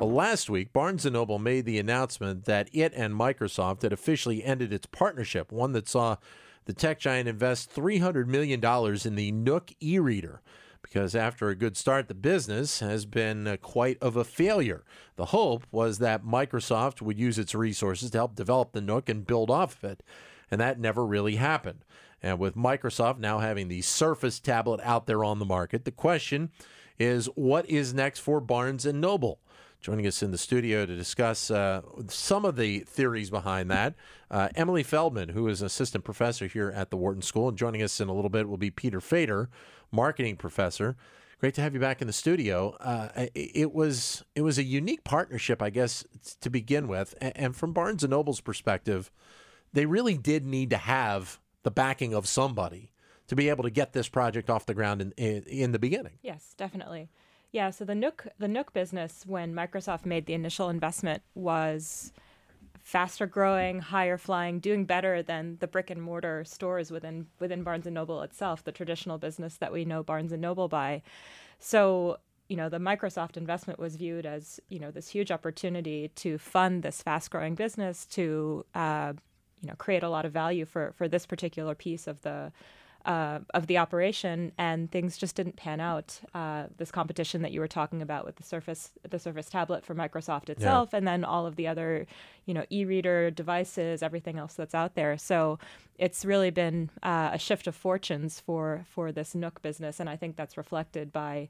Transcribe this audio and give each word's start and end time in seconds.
Well, 0.00 0.12
last 0.12 0.48
week, 0.48 0.72
Barnes 0.72 1.04
& 1.04 1.12
Noble 1.12 1.38
made 1.38 1.66
the 1.66 1.78
announcement 1.78 2.46
that 2.46 2.70
it 2.72 2.94
and 2.96 3.12
Microsoft 3.12 3.82
had 3.82 3.92
officially 3.92 4.42
ended 4.42 4.72
its 4.72 4.86
partnership, 4.86 5.52
one 5.52 5.72
that 5.72 5.90
saw 5.90 6.16
the 6.64 6.72
tech 6.72 6.98
giant 6.98 7.28
invest 7.28 7.74
$300 7.74 8.26
million 8.26 8.64
in 9.04 9.14
the 9.14 9.30
Nook 9.30 9.72
e-reader 9.78 10.40
because 10.80 11.14
after 11.14 11.50
a 11.50 11.54
good 11.54 11.76
start, 11.76 12.08
the 12.08 12.14
business 12.14 12.80
has 12.80 13.04
been 13.04 13.46
uh, 13.46 13.58
quite 13.58 13.98
of 14.00 14.16
a 14.16 14.24
failure. 14.24 14.84
The 15.16 15.26
hope 15.26 15.66
was 15.70 15.98
that 15.98 16.24
Microsoft 16.24 17.02
would 17.02 17.18
use 17.18 17.38
its 17.38 17.54
resources 17.54 18.10
to 18.12 18.18
help 18.18 18.34
develop 18.34 18.72
the 18.72 18.80
Nook 18.80 19.10
and 19.10 19.26
build 19.26 19.50
off 19.50 19.76
of 19.76 19.90
it, 19.90 20.02
and 20.50 20.58
that 20.62 20.80
never 20.80 21.04
really 21.04 21.36
happened. 21.36 21.84
And 22.22 22.38
with 22.38 22.56
Microsoft 22.56 23.18
now 23.18 23.40
having 23.40 23.68
the 23.68 23.82
Surface 23.82 24.40
tablet 24.40 24.80
out 24.82 25.06
there 25.06 25.22
on 25.22 25.40
the 25.40 25.44
market, 25.44 25.84
the 25.84 25.90
question 25.90 26.50
is 26.98 27.26
what 27.34 27.68
is 27.68 27.92
next 27.92 28.20
for 28.20 28.40
Barnes 28.40 28.86
and 28.86 28.98
Noble? 28.98 29.40
Joining 29.80 30.06
us 30.06 30.22
in 30.22 30.30
the 30.30 30.36
studio 30.36 30.84
to 30.84 30.94
discuss 30.94 31.50
uh, 31.50 31.80
some 32.08 32.44
of 32.44 32.56
the 32.56 32.80
theories 32.80 33.30
behind 33.30 33.70
that, 33.70 33.94
uh, 34.30 34.50
Emilie 34.54 34.82
Feldman, 34.82 35.30
who 35.30 35.48
is 35.48 35.62
an 35.62 35.66
assistant 35.66 36.04
professor 36.04 36.46
here 36.46 36.70
at 36.70 36.90
the 36.90 36.98
Wharton 36.98 37.22
School. 37.22 37.48
And 37.48 37.56
joining 37.56 37.82
us 37.82 37.98
in 37.98 38.08
a 38.08 38.12
little 38.12 38.28
bit 38.28 38.46
will 38.46 38.58
be 38.58 38.70
Peter 38.70 39.00
Fader, 39.00 39.48
marketing 39.90 40.36
professor. 40.36 40.96
Great 41.38 41.54
to 41.54 41.62
have 41.62 41.72
you 41.72 41.80
back 41.80 42.02
in 42.02 42.06
the 42.06 42.12
studio. 42.12 42.76
Uh, 42.78 43.28
it 43.34 43.72
was 43.72 44.22
it 44.34 44.42
was 44.42 44.58
a 44.58 44.62
unique 44.62 45.02
partnership, 45.02 45.62
I 45.62 45.70
guess, 45.70 46.04
to 46.42 46.50
begin 46.50 46.86
with. 46.86 47.14
And 47.22 47.56
from 47.56 47.72
Barnes 47.72 48.04
and 48.04 48.10
Noble's 48.10 48.42
perspective, 48.42 49.10
they 49.72 49.86
really 49.86 50.18
did 50.18 50.44
need 50.44 50.68
to 50.70 50.76
have 50.76 51.40
the 51.62 51.70
backing 51.70 52.12
of 52.12 52.28
somebody 52.28 52.92
to 53.28 53.34
be 53.34 53.48
able 53.48 53.62
to 53.62 53.70
get 53.70 53.94
this 53.94 54.10
project 54.10 54.50
off 54.50 54.66
the 54.66 54.74
ground 54.74 55.00
in 55.00 55.12
in, 55.12 55.42
in 55.44 55.72
the 55.72 55.78
beginning. 55.78 56.18
Yes, 56.20 56.52
definitely. 56.58 57.08
Yeah, 57.52 57.70
so 57.70 57.84
the 57.84 57.94
Nook 57.94 58.28
the 58.38 58.48
Nook 58.48 58.72
business 58.72 59.24
when 59.26 59.54
Microsoft 59.54 60.06
made 60.06 60.26
the 60.26 60.34
initial 60.34 60.68
investment 60.68 61.22
was 61.34 62.12
faster 62.78 63.26
growing, 63.26 63.80
higher 63.80 64.16
flying, 64.16 64.60
doing 64.60 64.84
better 64.84 65.22
than 65.22 65.56
the 65.60 65.66
brick 65.66 65.90
and 65.90 66.00
mortar 66.02 66.44
stores 66.44 66.90
within 66.90 67.26
within 67.40 67.62
Barnes 67.64 67.86
and 67.86 67.94
Noble 67.94 68.22
itself, 68.22 68.62
the 68.62 68.72
traditional 68.72 69.18
business 69.18 69.56
that 69.56 69.72
we 69.72 69.84
know 69.84 70.02
Barnes 70.02 70.32
and 70.32 70.40
Noble 70.42 70.68
by. 70.68 71.02
So, 71.58 72.18
you 72.48 72.56
know, 72.56 72.68
the 72.68 72.78
Microsoft 72.78 73.36
investment 73.36 73.78
was 73.78 73.96
viewed 73.96 74.26
as, 74.26 74.60
you 74.68 74.78
know, 74.78 74.90
this 74.92 75.08
huge 75.08 75.30
opportunity 75.32 76.08
to 76.16 76.38
fund 76.38 76.82
this 76.82 77.02
fast 77.02 77.30
growing 77.30 77.54
business 77.56 78.06
to 78.06 78.64
uh, 78.74 79.12
you 79.60 79.68
know, 79.68 79.74
create 79.76 80.02
a 80.02 80.08
lot 80.08 80.24
of 80.24 80.32
value 80.32 80.64
for 80.64 80.92
for 80.96 81.08
this 81.08 81.26
particular 81.26 81.74
piece 81.74 82.06
of 82.06 82.22
the 82.22 82.52
uh, 83.04 83.40
of 83.54 83.66
the 83.66 83.78
operation, 83.78 84.52
and 84.58 84.90
things 84.90 85.16
just 85.16 85.36
didn't 85.36 85.56
pan 85.56 85.80
out. 85.80 86.20
Uh, 86.34 86.64
this 86.76 86.90
competition 86.90 87.42
that 87.42 87.52
you 87.52 87.60
were 87.60 87.68
talking 87.68 88.02
about 88.02 88.24
with 88.24 88.36
the 88.36 88.42
Surface, 88.42 88.90
the 89.08 89.18
Surface 89.18 89.48
tablet 89.48 89.84
for 89.84 89.94
Microsoft 89.94 90.48
itself, 90.48 90.90
yeah. 90.92 90.98
and 90.98 91.08
then 91.08 91.24
all 91.24 91.46
of 91.46 91.56
the 91.56 91.66
other, 91.66 92.06
you 92.46 92.54
know, 92.54 92.64
e-reader 92.70 93.30
devices, 93.30 94.02
everything 94.02 94.38
else 94.38 94.54
that's 94.54 94.74
out 94.74 94.94
there. 94.94 95.16
So 95.16 95.58
it's 95.98 96.24
really 96.24 96.50
been 96.50 96.90
uh, 97.02 97.30
a 97.32 97.38
shift 97.38 97.66
of 97.66 97.74
fortunes 97.74 98.40
for 98.40 98.84
for 98.88 99.12
this 99.12 99.34
Nook 99.34 99.62
business, 99.62 100.00
and 100.00 100.08
I 100.08 100.16
think 100.16 100.36
that's 100.36 100.56
reflected 100.56 101.12
by 101.12 101.48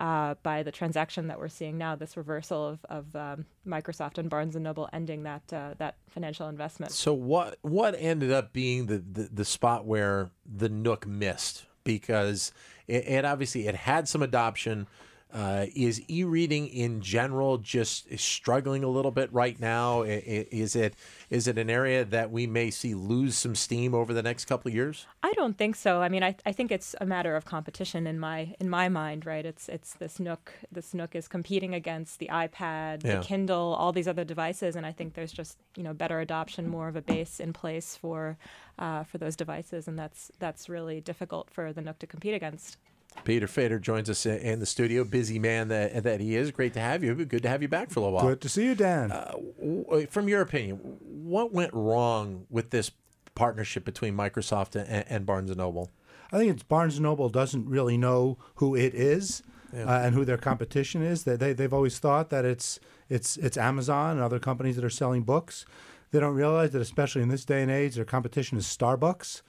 uh, 0.00 0.34
by 0.42 0.62
the 0.62 0.72
transaction 0.72 1.28
that 1.28 1.38
we're 1.38 1.48
seeing 1.48 1.76
now, 1.76 1.94
this 1.94 2.16
reversal 2.16 2.66
of, 2.66 2.84
of 2.86 3.16
um, 3.16 3.44
Microsoft 3.66 4.16
and 4.16 4.30
Barnes 4.30 4.56
and 4.56 4.64
Noble 4.64 4.88
ending 4.92 5.24
that 5.24 5.52
uh, 5.52 5.74
that 5.78 5.96
financial 6.08 6.48
investment. 6.48 6.92
So 6.92 7.12
what 7.12 7.58
what 7.60 7.94
ended 7.98 8.32
up 8.32 8.52
being 8.52 8.86
the, 8.86 8.98
the, 8.98 9.28
the 9.32 9.44
spot 9.44 9.84
where 9.84 10.30
the 10.50 10.70
Nook 10.70 11.06
missed 11.06 11.66
because 11.84 12.52
it, 12.88 13.06
it 13.06 13.24
obviously 13.26 13.68
it 13.68 13.74
had 13.74 14.08
some 14.08 14.22
adoption 14.22 14.86
uh, 15.32 15.66
is 15.74 16.02
e-reading 16.08 16.68
in 16.68 17.00
general 17.00 17.58
just 17.58 18.18
struggling 18.18 18.84
a 18.84 18.88
little 18.88 19.10
bit 19.10 19.32
right 19.32 19.58
now? 19.60 20.02
Is 20.02 20.74
it 20.74 20.94
is 21.28 21.46
it 21.46 21.58
an 21.58 21.70
area 21.70 22.04
that 22.04 22.30
we 22.30 22.46
may 22.46 22.70
see 22.70 22.94
lose 22.94 23.36
some 23.36 23.54
steam 23.54 23.94
over 23.94 24.12
the 24.12 24.22
next 24.22 24.46
couple 24.46 24.68
of 24.68 24.74
years? 24.74 25.06
I 25.22 25.32
don't 25.34 25.56
think 25.56 25.76
so. 25.76 26.02
I 26.02 26.08
mean, 26.08 26.22
I, 26.22 26.34
I 26.44 26.52
think 26.52 26.72
it's 26.72 26.94
a 27.00 27.06
matter 27.06 27.36
of 27.36 27.44
competition 27.44 28.06
in 28.06 28.18
my 28.18 28.54
in 28.58 28.68
my 28.68 28.88
mind, 28.88 29.26
right? 29.26 29.46
It's 29.46 29.68
it's 29.68 29.94
this 29.94 30.18
Nook 30.18 30.52
this 30.72 30.94
Nook 30.94 31.14
is 31.14 31.28
competing 31.28 31.74
against 31.74 32.18
the 32.18 32.28
iPad, 32.32 33.04
yeah. 33.04 33.16
the 33.16 33.22
Kindle, 33.22 33.74
all 33.78 33.92
these 33.92 34.08
other 34.08 34.24
devices, 34.24 34.76
and 34.76 34.84
I 34.84 34.92
think 34.92 35.14
there's 35.14 35.32
just 35.32 35.58
you 35.76 35.82
know 35.82 35.94
better 35.94 36.20
adoption, 36.20 36.68
more 36.68 36.88
of 36.88 36.96
a 36.96 37.02
base 37.02 37.40
in 37.40 37.52
place 37.52 37.96
for 37.96 38.36
uh, 38.78 39.04
for 39.04 39.18
those 39.18 39.36
devices, 39.36 39.86
and 39.86 39.98
that's 39.98 40.30
that's 40.38 40.68
really 40.68 41.00
difficult 41.00 41.50
for 41.50 41.72
the 41.72 41.82
Nook 41.82 41.98
to 42.00 42.06
compete 42.06 42.34
against. 42.34 42.78
Peter 43.24 43.46
Fader 43.46 43.78
joins 43.78 44.08
us 44.08 44.24
in 44.24 44.60
the 44.60 44.66
studio. 44.66 45.04
Busy 45.04 45.38
man 45.38 45.68
that 45.68 46.02
that 46.04 46.20
he 46.20 46.36
is. 46.36 46.50
Great 46.50 46.72
to 46.74 46.80
have 46.80 47.04
you. 47.04 47.14
Good 47.24 47.42
to 47.42 47.48
have 47.48 47.62
you 47.62 47.68
back 47.68 47.90
for 47.90 48.00
a 48.00 48.02
little 48.02 48.14
while. 48.14 48.26
Good 48.26 48.40
to 48.42 48.48
see 48.48 48.64
you, 48.64 48.74
Dan. 48.74 49.12
Uh, 49.12 50.06
from 50.08 50.28
your 50.28 50.40
opinion, 50.40 50.76
what 50.76 51.52
went 51.52 51.72
wrong 51.74 52.46
with 52.48 52.70
this 52.70 52.90
partnership 53.34 53.84
between 53.84 54.16
Microsoft 54.16 54.76
and, 54.76 55.04
and 55.08 55.26
Barnes 55.26 55.50
and 55.50 55.58
Noble? 55.58 55.90
I 56.32 56.38
think 56.38 56.52
it's 56.52 56.62
Barnes 56.62 56.96
and 56.96 57.02
Noble 57.02 57.28
doesn't 57.28 57.68
really 57.68 57.98
know 57.98 58.38
who 58.56 58.74
it 58.74 58.94
is 58.94 59.42
yeah. 59.72 59.84
uh, 59.84 60.00
and 60.00 60.14
who 60.14 60.24
their 60.24 60.38
competition 60.38 61.02
is. 61.02 61.24
They, 61.24 61.36
they 61.36 61.52
they've 61.52 61.74
always 61.74 61.98
thought 61.98 62.30
that 62.30 62.44
it's 62.44 62.80
it's 63.08 63.36
it's 63.36 63.56
Amazon 63.56 64.12
and 64.12 64.20
other 64.20 64.38
companies 64.38 64.76
that 64.76 64.84
are 64.84 64.90
selling 64.90 65.22
books. 65.22 65.66
They 66.12 66.20
don't 66.20 66.34
realize 66.34 66.70
that, 66.70 66.82
especially 66.82 67.22
in 67.22 67.28
this 67.28 67.44
day 67.44 67.62
and 67.62 67.70
age, 67.70 67.94
their 67.94 68.04
competition 68.04 68.58
is 68.58 68.66
Starbucks 68.66 69.42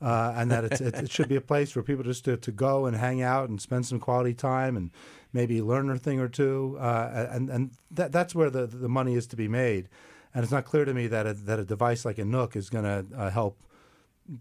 uh, 0.00 0.32
and 0.36 0.50
that 0.50 0.64
it, 0.64 0.80
it, 0.80 1.10
should 1.10 1.28
be 1.28 1.36
a 1.36 1.40
place 1.52 1.70
for 1.70 1.82
people 1.82 2.04
just 2.04 2.24
to, 2.24 2.36
to 2.36 2.52
go 2.52 2.86
and 2.86 2.96
hang 2.96 3.20
out 3.22 3.48
and 3.48 3.60
spend 3.60 3.86
some 3.86 3.98
quality 3.98 4.34
time 4.34 4.76
and 4.76 4.90
maybe 5.32 5.60
learn 5.60 5.90
a 5.90 5.98
thing 5.98 6.20
or 6.20 6.28
two. 6.28 6.76
Uh, 6.80 7.28
and 7.30 7.50
and 7.50 7.70
that, 7.90 8.12
that's 8.12 8.34
where 8.34 8.50
the, 8.50 8.66
the 8.66 8.88
money 8.88 9.14
is 9.14 9.26
to 9.28 9.36
be 9.36 9.48
made. 9.48 9.88
And 10.34 10.44
it's 10.44 10.52
not 10.52 10.64
clear 10.64 10.84
to 10.84 10.94
me 10.94 11.06
that 11.08 11.26
a, 11.26 11.34
that 11.34 11.58
a 11.58 11.64
device 11.64 12.04
like 12.04 12.18
a 12.18 12.24
Nook 12.24 12.54
is 12.54 12.70
going 12.70 12.84
to 12.84 13.16
uh, 13.16 13.30
help 13.30 13.58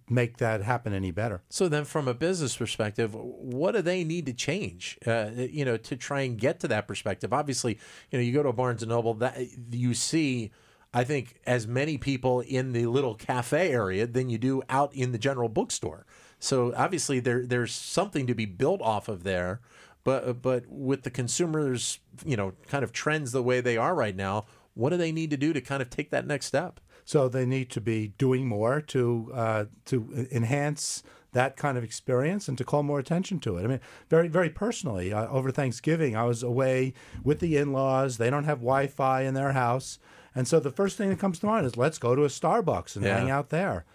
make 0.09 0.37
that 0.37 0.61
happen 0.61 0.93
any 0.93 1.11
better. 1.11 1.41
So 1.49 1.69
then, 1.69 1.85
from 1.85 2.07
a 2.07 2.13
business 2.13 2.55
perspective, 2.55 3.15
what 3.15 3.71
do 3.73 3.81
they 3.81 4.03
need 4.03 4.25
to 4.25 4.33
change? 4.33 4.97
Uh, 5.07 5.29
you 5.35 5.65
know, 5.65 5.77
to 5.77 5.95
try 5.95 6.21
and 6.21 6.37
get 6.37 6.59
to 6.61 6.67
that 6.67 6.87
perspective. 6.87 7.33
Obviously, 7.33 7.79
you 8.11 8.19
know, 8.19 8.23
you 8.23 8.33
go 8.33 8.43
to 8.43 8.49
a 8.49 8.53
Barnes 8.53 8.83
and 8.83 8.89
Noble, 8.89 9.13
that 9.15 9.37
you 9.71 9.93
see 9.93 10.51
I 10.97 11.03
think, 11.03 11.35
as 11.45 11.67
many 11.67 11.99
people 11.99 12.39
in 12.39 12.73
the 12.73 12.87
little 12.87 13.13
cafe 13.13 13.71
area 13.71 14.07
than 14.07 14.29
you 14.29 14.39
do 14.39 14.63
out 14.67 14.95
in 14.95 15.11
the 15.11 15.19
general 15.19 15.47
bookstore. 15.47 16.07
So 16.39 16.73
obviously, 16.75 17.19
there 17.19 17.45
there's 17.45 17.71
something 17.71 18.25
to 18.25 18.33
be 18.33 18.45
built 18.45 18.81
off 18.81 19.07
of 19.07 19.23
there. 19.23 19.61
But 20.03 20.41
but 20.41 20.63
with 20.67 21.03
the 21.03 21.11
consumers, 21.11 21.99
you 22.25 22.35
know, 22.35 22.53
kind 22.65 22.83
of 22.83 22.91
trends 22.93 23.31
the 23.31 23.43
way 23.43 23.61
they 23.61 23.77
are 23.77 23.93
right 23.93 24.15
now, 24.15 24.47
what 24.73 24.89
do 24.89 24.97
they 24.97 25.11
need 25.11 25.29
to 25.29 25.37
do 25.37 25.53
to 25.53 25.61
kind 25.61 25.83
of 25.83 25.91
take 25.91 26.09
that 26.09 26.25
next 26.25 26.47
step? 26.47 26.79
So 27.05 27.29
they 27.29 27.45
need 27.45 27.69
to 27.71 27.81
be 27.81 28.13
doing 28.17 28.47
more 28.47 28.81
to 28.81 29.31
uh, 29.35 29.65
to 29.85 30.27
enhance 30.31 31.03
that 31.33 31.57
kind 31.57 31.77
of 31.77 31.83
experience 31.83 32.47
and 32.47 32.57
to 32.57 32.63
call 32.63 32.83
more 32.83 32.99
attention 32.99 33.39
to 33.41 33.57
it. 33.57 33.63
I 33.63 33.67
mean, 33.67 33.79
very 34.09 34.27
very 34.27 34.49
personally, 34.49 35.13
uh, 35.13 35.27
over 35.27 35.51
Thanksgiving, 35.51 36.15
I 36.15 36.23
was 36.23 36.43
away 36.43 36.93
with 37.23 37.39
the 37.39 37.57
in-laws. 37.57 38.17
They 38.17 38.29
don't 38.29 38.45
have 38.45 38.59
Wi-Fi 38.59 39.21
in 39.21 39.33
their 39.33 39.53
house. 39.53 39.99
And 40.35 40.47
so 40.47 40.59
the 40.59 40.71
first 40.71 40.97
thing 40.97 41.09
that 41.09 41.19
comes 41.19 41.39
to 41.39 41.47
mind 41.47 41.65
is 41.65 41.77
let's 41.77 41.97
go 41.97 42.15
to 42.15 42.23
a 42.23 42.27
Starbucks 42.27 42.95
and 42.95 43.03
yeah. 43.03 43.17
hang 43.17 43.31
out 43.31 43.49
there. 43.49 43.85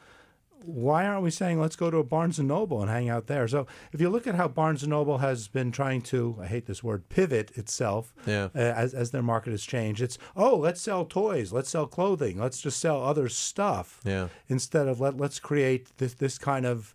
Why 0.64 1.06
aren't 1.06 1.22
we 1.22 1.30
saying 1.30 1.60
let's 1.60 1.76
go 1.76 1.90
to 1.90 1.98
a 1.98 2.04
Barnes 2.04 2.38
and 2.38 2.48
Noble 2.48 2.80
and 2.80 2.90
hang 2.90 3.08
out 3.08 3.26
there? 3.26 3.48
So 3.48 3.66
if 3.92 4.00
you 4.00 4.08
look 4.08 4.26
at 4.26 4.36
how 4.36 4.48
Barnes 4.48 4.82
and 4.82 4.90
Noble 4.90 5.18
has 5.18 5.48
been 5.48 5.72
trying 5.72 6.02
to, 6.02 6.38
I 6.40 6.46
hate 6.46 6.66
this 6.66 6.84
word, 6.84 7.08
pivot 7.08 7.56
itself 7.56 8.14
yeah. 8.26 8.48
uh, 8.54 8.58
as, 8.58 8.94
as 8.94 9.10
their 9.10 9.22
market 9.22 9.50
has 9.50 9.64
changed. 9.64 10.00
It's 10.00 10.18
oh, 10.36 10.56
let's 10.56 10.80
sell 10.80 11.04
toys, 11.04 11.52
let's 11.52 11.70
sell 11.70 11.86
clothing, 11.86 12.38
let's 12.38 12.60
just 12.60 12.78
sell 12.80 13.02
other 13.02 13.28
stuff. 13.28 14.00
Yeah. 14.04 14.28
Instead 14.48 14.86
of 14.88 15.00
let 15.00 15.16
let's 15.16 15.40
create 15.40 15.96
this 15.98 16.14
this 16.14 16.38
kind 16.38 16.66
of 16.66 16.94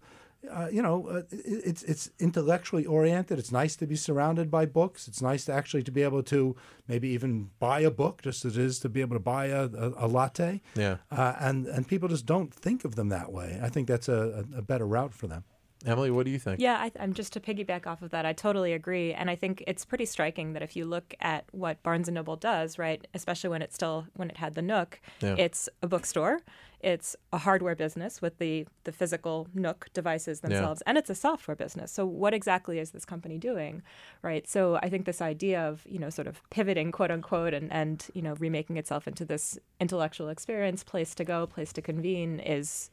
uh, 0.51 0.67
you 0.71 0.81
know, 0.81 1.07
uh, 1.07 1.21
it's 1.31 1.83
it's 1.83 2.09
intellectually 2.19 2.85
oriented. 2.85 3.39
It's 3.39 3.51
nice 3.51 3.75
to 3.77 3.87
be 3.87 3.95
surrounded 3.95 4.49
by 4.49 4.65
books. 4.65 5.07
It's 5.07 5.21
nice 5.21 5.45
to 5.45 5.53
actually 5.53 5.83
to 5.83 5.91
be 5.91 6.03
able 6.03 6.23
to 6.23 6.55
maybe 6.87 7.09
even 7.09 7.49
buy 7.59 7.81
a 7.81 7.91
book, 7.91 8.21
just 8.21 8.45
as 8.45 8.57
it 8.57 8.63
is 8.63 8.79
to 8.79 8.89
be 8.89 9.01
able 9.01 9.15
to 9.15 9.21
buy 9.21 9.47
a, 9.47 9.65
a, 9.65 10.05
a 10.05 10.07
latte. 10.07 10.61
Yeah. 10.75 10.97
Uh, 11.11 11.33
and 11.39 11.67
and 11.67 11.87
people 11.87 12.09
just 12.09 12.25
don't 12.25 12.53
think 12.53 12.85
of 12.85 12.95
them 12.95 13.09
that 13.09 13.31
way. 13.31 13.59
I 13.61 13.69
think 13.69 13.87
that's 13.87 14.09
a, 14.09 14.45
a 14.55 14.61
better 14.61 14.87
route 14.87 15.13
for 15.13 15.27
them. 15.27 15.43
Emilie, 15.85 16.11
what 16.11 16.25
do 16.25 16.31
you 16.31 16.39
think? 16.39 16.59
Yeah, 16.59 16.75
I, 16.77 16.91
I'm 16.99 17.13
just 17.13 17.33
to 17.33 17.39
piggyback 17.39 17.85
off 17.85 18.01
of 18.01 18.09
that. 18.09 18.25
I 18.25 18.33
totally 18.33 18.73
agree, 18.73 19.13
and 19.13 19.29
I 19.29 19.35
think 19.35 19.63
it's 19.67 19.85
pretty 19.85 20.05
striking 20.05 20.53
that 20.53 20.63
if 20.63 20.75
you 20.75 20.85
look 20.85 21.13
at 21.21 21.45
what 21.51 21.81
Barnes 21.83 22.07
and 22.07 22.15
Noble 22.15 22.35
does, 22.35 22.79
right, 22.79 23.05
especially 23.13 23.49
when 23.51 23.61
it 23.61 23.73
still 23.73 24.07
when 24.15 24.29
it 24.29 24.37
had 24.37 24.55
the 24.55 24.61
Nook, 24.61 24.99
Yeah. 25.21 25.35
it's 25.37 25.69
a 25.83 25.87
bookstore, 25.87 26.41
it's 26.81 27.15
a 27.31 27.37
hardware 27.39 27.75
business 27.75 28.21
with 28.21 28.37
the 28.39 28.65
the 28.85 28.91
physical 28.91 29.47
Nook 29.53 29.87
devices 29.93 30.39
themselves, 30.39 30.81
and 30.87 30.97
it's 30.97 31.09
a 31.11 31.15
software 31.15 31.55
business. 31.55 31.91
So 31.91 32.05
what 32.07 32.33
exactly 32.33 32.79
is 32.79 32.91
this 32.91 33.05
company 33.05 33.37
doing, 33.37 33.83
right? 34.23 34.47
So 34.47 34.77
I 34.81 34.89
think 34.89 35.05
this 35.05 35.21
idea 35.21 35.61
of 35.61 35.83
you 35.87 35.99
know 35.99 36.09
sort 36.09 36.27
of 36.27 36.41
pivoting, 36.49 36.91
quote 36.91 37.11
unquote, 37.11 37.53
and 37.53 37.71
and 37.71 38.05
you 38.15 38.23
know 38.23 38.33
remaking 38.39 38.77
itself 38.77 39.07
into 39.07 39.25
this 39.25 39.59
intellectual 39.79 40.29
experience, 40.29 40.83
place 40.83 41.13
to 41.15 41.23
go, 41.23 41.45
place 41.45 41.71
to 41.73 41.81
convene, 41.83 42.39
is 42.39 42.89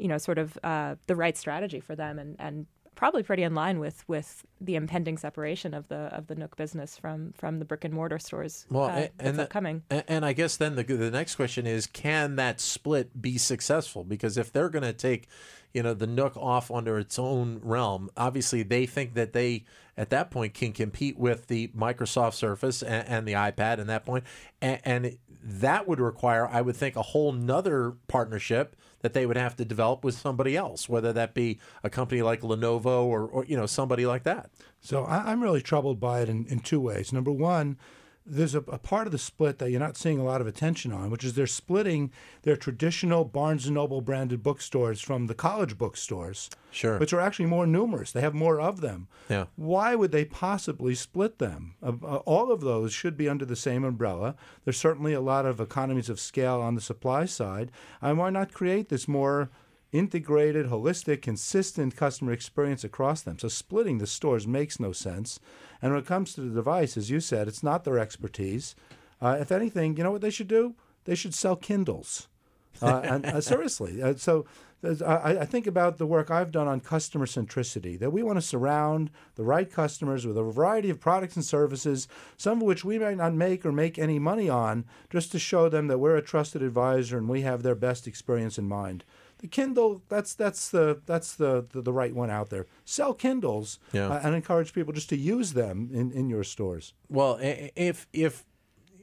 you 0.00 0.08
know, 0.08 0.18
sort 0.18 0.38
of 0.38 0.58
uh, 0.64 0.96
the 1.06 1.14
right 1.14 1.36
strategy 1.36 1.80
for 1.80 1.94
them, 1.94 2.18
and, 2.18 2.36
and 2.38 2.66
probably 2.94 3.22
pretty 3.22 3.42
in 3.42 3.54
line 3.54 3.78
with 3.78 4.04
with 4.08 4.44
the 4.60 4.76
impending 4.76 5.16
separation 5.16 5.72
of 5.72 5.88
the 5.88 5.96
of 6.14 6.26
the 6.26 6.34
Nook 6.34 6.56
business 6.56 6.98
from 6.98 7.32
from 7.32 7.58
the 7.58 7.64
brick 7.64 7.84
and 7.84 7.94
mortar 7.94 8.18
stores. 8.18 8.66
Well, 8.70 8.90
uh, 8.90 9.08
and 9.18 9.38
the- 9.38 9.44
upcoming. 9.44 9.82
And 9.90 10.24
I 10.24 10.32
guess 10.32 10.56
then 10.56 10.76
the 10.76 10.82
the 10.82 11.10
next 11.10 11.36
question 11.36 11.66
is, 11.66 11.86
can 11.86 12.36
that 12.36 12.60
split 12.60 13.20
be 13.20 13.38
successful? 13.38 14.04
Because 14.04 14.36
if 14.36 14.52
they're 14.52 14.68
going 14.68 14.82
to 14.82 14.92
take, 14.92 15.28
you 15.72 15.82
know, 15.82 15.94
the 15.94 16.06
Nook 16.06 16.36
off 16.36 16.70
under 16.70 16.98
its 16.98 17.18
own 17.18 17.60
realm, 17.62 18.10
obviously 18.16 18.62
they 18.62 18.86
think 18.86 19.14
that 19.14 19.32
they 19.32 19.64
at 19.96 20.10
that 20.10 20.30
point 20.30 20.54
can 20.54 20.72
compete 20.72 21.18
with 21.18 21.46
the 21.46 21.68
Microsoft 21.68 22.34
Surface 22.34 22.82
and, 22.82 23.08
and 23.08 23.28
the 23.28 23.32
iPad. 23.32 23.78
At 23.78 23.86
that 23.86 24.04
point, 24.04 24.24
and, 24.60 24.80
and 24.84 25.18
that 25.42 25.88
would 25.88 26.00
require, 26.00 26.46
I 26.46 26.60
would 26.60 26.76
think, 26.76 26.96
a 26.96 27.02
whole 27.02 27.32
nother 27.32 27.94
partnership 28.08 28.76
that 29.00 29.12
they 29.12 29.26
would 29.26 29.36
have 29.36 29.56
to 29.56 29.64
develop 29.64 30.04
with 30.04 30.14
somebody 30.14 30.56
else, 30.56 30.88
whether 30.88 31.12
that 31.12 31.34
be 31.34 31.58
a 31.82 31.90
company 31.90 32.22
like 32.22 32.40
Lenovo 32.40 33.04
or, 33.04 33.26
or 33.26 33.44
you 33.44 33.56
know 33.56 33.66
somebody 33.66 34.06
like 34.06 34.24
that. 34.24 34.50
So 34.80 35.04
I, 35.04 35.30
I'm 35.30 35.42
really 35.42 35.62
troubled 35.62 36.00
by 36.00 36.20
it 36.22 36.28
in, 36.28 36.46
in 36.46 36.60
two 36.60 36.80
ways. 36.80 37.12
Number 37.12 37.32
one, 37.32 37.78
there's 38.26 38.54
a, 38.54 38.58
a 38.60 38.78
part 38.78 39.06
of 39.06 39.12
the 39.12 39.18
split 39.18 39.58
that 39.58 39.70
you're 39.70 39.80
not 39.80 39.96
seeing 39.96 40.18
a 40.18 40.24
lot 40.24 40.40
of 40.40 40.46
attention 40.46 40.92
on, 40.92 41.10
which 41.10 41.24
is 41.24 41.34
they're 41.34 41.46
splitting 41.46 42.10
their 42.42 42.56
traditional 42.56 43.24
Barnes 43.24 43.66
and 43.66 43.74
Noble 43.74 44.00
branded 44.00 44.42
bookstores 44.42 45.00
from 45.00 45.26
the 45.26 45.34
college 45.34 45.76
bookstores, 45.78 46.50
Sure. 46.70 46.98
which 46.98 47.12
are 47.12 47.20
actually 47.20 47.46
more 47.46 47.66
numerous. 47.66 48.12
They 48.12 48.20
have 48.20 48.34
more 48.34 48.60
of 48.60 48.80
them. 48.80 49.08
Yeah. 49.28 49.46
Why 49.56 49.94
would 49.94 50.12
they 50.12 50.24
possibly 50.24 50.94
split 50.94 51.38
them? 51.38 51.74
Uh, 51.82 51.92
uh, 52.02 52.16
all 52.26 52.52
of 52.52 52.60
those 52.60 52.92
should 52.92 53.16
be 53.16 53.28
under 53.28 53.44
the 53.44 53.56
same 53.56 53.84
umbrella. 53.84 54.36
There's 54.64 54.76
certainly 54.78 55.12
a 55.12 55.20
lot 55.20 55.46
of 55.46 55.58
economies 55.60 56.08
of 56.08 56.20
scale 56.20 56.60
on 56.60 56.74
the 56.74 56.80
supply 56.80 57.24
side. 57.24 57.72
And 58.00 58.18
why 58.18 58.30
not 58.30 58.52
create 58.52 58.88
this 58.88 59.08
more 59.08 59.50
integrated, 59.92 60.66
holistic, 60.66 61.22
consistent 61.22 61.96
customer 61.96 62.32
experience 62.32 62.84
across 62.84 63.22
them? 63.22 63.38
So 63.38 63.48
splitting 63.48 63.98
the 63.98 64.06
stores 64.06 64.46
makes 64.46 64.80
no 64.80 64.92
sense. 64.92 65.40
And 65.82 65.92
when 65.92 66.00
it 66.00 66.06
comes 66.06 66.34
to 66.34 66.40
the 66.40 66.54
device, 66.54 66.96
as 66.96 67.10
you 67.10 67.20
said, 67.20 67.48
it's 67.48 67.62
not 67.62 67.84
their 67.84 67.98
expertise. 67.98 68.74
Uh, 69.20 69.38
if 69.40 69.52
anything, 69.52 69.96
you 69.96 70.04
know 70.04 70.12
what 70.12 70.22
they 70.22 70.30
should 70.30 70.48
do? 70.48 70.74
They 71.04 71.14
should 71.14 71.34
sell 71.34 71.56
Kindles. 71.56 72.28
Uh, 72.80 73.00
and 73.04 73.26
uh, 73.26 73.40
seriously, 73.40 74.02
uh, 74.02 74.14
so 74.16 74.46
I, 74.82 75.38
I 75.40 75.44
think 75.44 75.66
about 75.66 75.98
the 75.98 76.06
work 76.06 76.30
I've 76.30 76.52
done 76.52 76.66
on 76.66 76.80
customer 76.80 77.26
centricity. 77.26 77.98
That 77.98 78.12
we 78.12 78.22
want 78.22 78.38
to 78.38 78.42
surround 78.42 79.10
the 79.34 79.42
right 79.44 79.70
customers 79.70 80.26
with 80.26 80.38
a 80.38 80.42
variety 80.42 80.88
of 80.88 81.00
products 81.00 81.36
and 81.36 81.44
services, 81.44 82.08
some 82.36 82.58
of 82.58 82.66
which 82.66 82.84
we 82.84 82.98
might 82.98 83.18
not 83.18 83.34
make 83.34 83.66
or 83.66 83.72
make 83.72 83.98
any 83.98 84.18
money 84.18 84.48
on, 84.48 84.86
just 85.10 85.32
to 85.32 85.38
show 85.38 85.68
them 85.68 85.88
that 85.88 85.98
we're 85.98 86.16
a 86.16 86.22
trusted 86.22 86.62
advisor 86.62 87.18
and 87.18 87.28
we 87.28 87.42
have 87.42 87.62
their 87.62 87.74
best 87.74 88.06
experience 88.06 88.56
in 88.56 88.68
mind. 88.68 89.04
The 89.40 89.48
Kindle, 89.48 90.02
that's 90.08 90.34
that's 90.34 90.68
the 90.68 91.00
that's 91.06 91.34
the, 91.34 91.66
the, 91.70 91.80
the 91.80 91.92
right 91.92 92.14
one 92.14 92.30
out 92.30 92.50
there. 92.50 92.66
Sell 92.84 93.14
Kindles 93.14 93.78
Yeah. 93.92 94.08
uh, 94.08 94.20
and 94.22 94.34
encourage 94.34 94.72
people 94.74 94.92
just 94.92 95.08
to 95.10 95.16
use 95.16 95.54
them 95.54 95.88
in, 95.92 96.12
in 96.12 96.28
your 96.28 96.44
stores. 96.44 96.92
Well, 97.08 97.38
if 97.40 98.06
if 98.12 98.44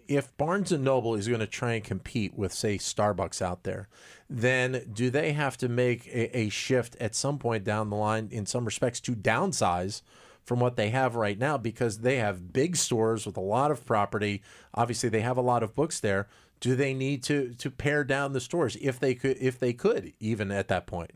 if 0.08 0.36
Barnes 0.38 0.72
and 0.72 0.84
Noble 0.84 1.16
is 1.16 1.28
going 1.28 1.42
to 1.42 1.48
try 1.48 1.74
and 1.74 1.84
compete 1.84 2.38
with, 2.38 2.54
say, 2.54 2.78
Starbucks 2.78 3.42
out 3.42 3.64
there, 3.64 3.90
then 4.30 4.90
do 4.94 5.10
they 5.10 5.34
have 5.34 5.58
to 5.58 5.68
make 5.68 6.08
a, 6.08 6.38
a 6.38 6.50
shift 6.50 6.96
at 7.02 7.14
some 7.14 7.38
point 7.40 7.64
down 7.66 7.90
the 7.90 7.98
line, 7.98 8.30
in 8.32 8.46
some 8.46 8.64
respects, 8.64 9.02
to 9.02 9.14
downsize 9.14 10.04
from 10.46 10.62
what 10.62 10.78
they 10.78 10.92
have 10.92 11.16
right 11.16 11.38
now? 11.38 11.58
Because 11.58 12.00
they 12.00 12.18
have 12.18 12.54
big 12.54 12.78
stores 12.78 13.26
with 13.26 13.36
a 13.36 13.42
lot 13.42 13.70
of 13.70 13.86
property. 13.86 14.42
Obviously, 14.74 15.10
they 15.10 15.22
have 15.22 15.36
a 15.38 15.42
lot 15.42 15.62
of 15.64 15.76
books 15.76 16.00
there. 16.00 16.28
Do 16.60 16.76
they 16.76 16.94
need 16.94 17.24
to 17.24 17.54
to 17.56 17.70
pare 17.72 18.04
down 18.04 18.34
the 18.34 18.40
stores 18.42 18.76
if 18.82 19.00
they 19.00 19.14
could 19.16 19.38
if 19.40 19.60
they 19.60 19.74
could 19.74 20.14
even 20.20 20.52
at 20.52 20.68
that 20.70 20.88
point? 20.88 21.12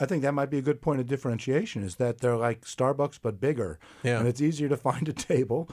I 0.00 0.06
think 0.06 0.22
that 0.22 0.32
might 0.32 0.50
be 0.50 0.58
a 0.58 0.62
good 0.62 0.80
point 0.82 1.00
of 1.00 1.06
differentiation 1.06 1.82
is 1.84 1.96
that 1.96 2.18
they're 2.18 2.36
like 2.36 2.62
Starbucks 2.62 3.20
but 3.22 3.40
bigger, 3.40 3.78
Yeah. 4.02 4.18
and 4.18 4.26
it's 4.28 4.40
easier 4.40 4.68
to 4.68 4.76
find 4.76 5.08
a 5.08 5.12
table. 5.12 5.68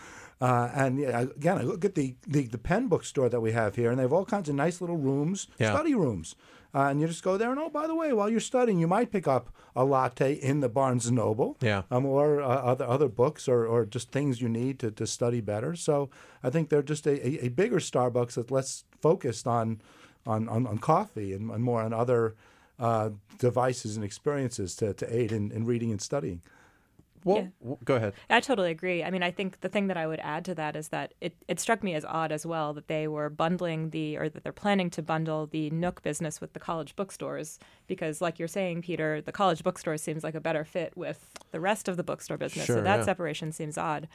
Uh, 0.48 0.70
and 0.76 1.00
again, 1.00 1.58
I 1.58 1.62
look 1.72 1.86
at 1.86 1.96
the, 1.96 2.08
the 2.28 2.44
the 2.56 2.58
Penn 2.70 2.84
bookstore 2.94 3.30
that 3.30 3.40
we 3.48 3.52
have 3.62 3.72
here, 3.82 3.90
and 3.92 3.98
they 4.00 4.04
have 4.08 4.12
all 4.18 4.26
kinds 4.36 4.50
of 4.50 4.56
nice 4.66 4.78
little 4.84 4.98
rooms, 5.10 5.48
Yeah. 5.58 5.72
study 5.74 5.96
rooms, 5.96 6.36
uh, 6.76 6.88
and 6.90 7.00
you 7.00 7.08
just 7.08 7.24
go 7.24 7.38
there. 7.38 7.52
And 7.54 7.60
oh, 7.60 7.70
by 7.70 7.86
the 7.88 7.96
way, 8.02 8.10
while 8.18 8.30
you're 8.30 8.48
studying, 8.54 8.78
you 8.84 8.88
might 8.98 9.10
pick 9.12 9.28
up 9.28 9.46
a 9.76 9.84
latte 9.94 10.34
in 10.34 10.60
the 10.60 10.70
Barnes 10.70 11.06
and 11.08 11.16
Noble, 11.16 11.56
Yeah. 11.62 11.84
um, 11.94 12.06
or 12.06 12.42
uh, 12.42 12.48
other 12.72 12.86
other 12.96 13.08
books, 13.22 13.48
or, 13.48 13.60
or 13.66 13.86
just 13.86 14.12
things 14.12 14.42
you 14.42 14.50
need 14.50 14.80
to, 14.80 14.92
to 14.92 15.06
study 15.08 15.40
better. 15.42 15.76
So 15.78 16.10
I 16.44 16.50
think 16.50 16.68
they're 16.70 16.90
just 16.94 17.08
a, 17.08 17.16
a, 17.26 17.46
a 17.46 17.50
bigger 17.50 17.80
Starbucks 17.80 18.34
that's 18.36 18.52
less 18.52 18.84
focused 19.02 19.48
on 19.48 19.82
on, 20.26 20.50
on, 20.50 20.68
on 20.68 20.78
coffee 20.78 21.34
and, 21.34 21.52
and 21.52 21.64
more 21.64 21.82
on 21.82 21.94
other 21.94 22.36
uh, 22.80 23.10
devices 23.40 23.96
and 23.98 24.04
experiences 24.06 24.76
to, 24.78 24.94
to 24.94 25.06
aid 25.20 25.32
in, 25.32 25.52
in 25.52 25.66
reading 25.66 25.92
and 25.92 26.02
studying. 26.02 26.42
Well, 27.26 27.50
Yeah. 27.64 27.76
go 27.84 27.96
ahead. 27.96 28.14
I 28.30 28.40
totally 28.40 28.72
agree. 28.72 29.04
I 29.04 29.10
mean, 29.12 29.24
I 29.24 29.32
think 29.32 29.62
the 29.62 29.70
thing 29.70 29.88
that 29.88 29.98
I 29.98 30.08
would 30.08 30.20
add 30.22 30.46
to 30.46 30.56
that 30.56 30.76
is 30.76 30.90
that 30.90 31.14
it, 31.22 31.34
it 31.48 31.60
struck 31.60 31.84
me 31.84 31.94
as 31.94 32.06
odd 32.06 32.32
as 32.32 32.46
well 32.46 32.74
that 32.74 32.88
they 32.88 33.08
were 33.08 33.30
bundling 33.30 33.90
the, 33.92 34.18
or 34.18 34.30
that 34.30 34.44
they're 34.44 34.52
planning 34.52 34.90
to 34.92 35.02
bundle 35.02 35.48
the 35.48 35.70
Nook 35.70 36.02
business 36.02 36.42
with 36.42 36.54
the 36.54 36.60
college 36.60 36.96
bookstores. 36.96 37.60
Because, 37.88 38.22
like 38.22 38.40
you're 38.40 38.48
saying, 38.48 38.82
Peter, 38.84 39.22
the 39.22 39.32
college 39.32 39.64
bookstore 39.64 39.98
seems 39.98 40.24
like 40.24 40.36
a 40.36 40.40
better 40.42 40.64
fit 40.66 40.96
with 40.96 41.30
the 41.52 41.60
rest 41.60 41.88
of 41.88 41.98
the 41.98 42.04
bookstore 42.04 42.38
business. 42.38 42.66
Sure, 42.66 42.78
so 42.78 42.82
that 42.82 43.00
yeah. 43.00 43.06
separation 43.06 43.52
seems 43.52 43.78
odd. 43.78 44.08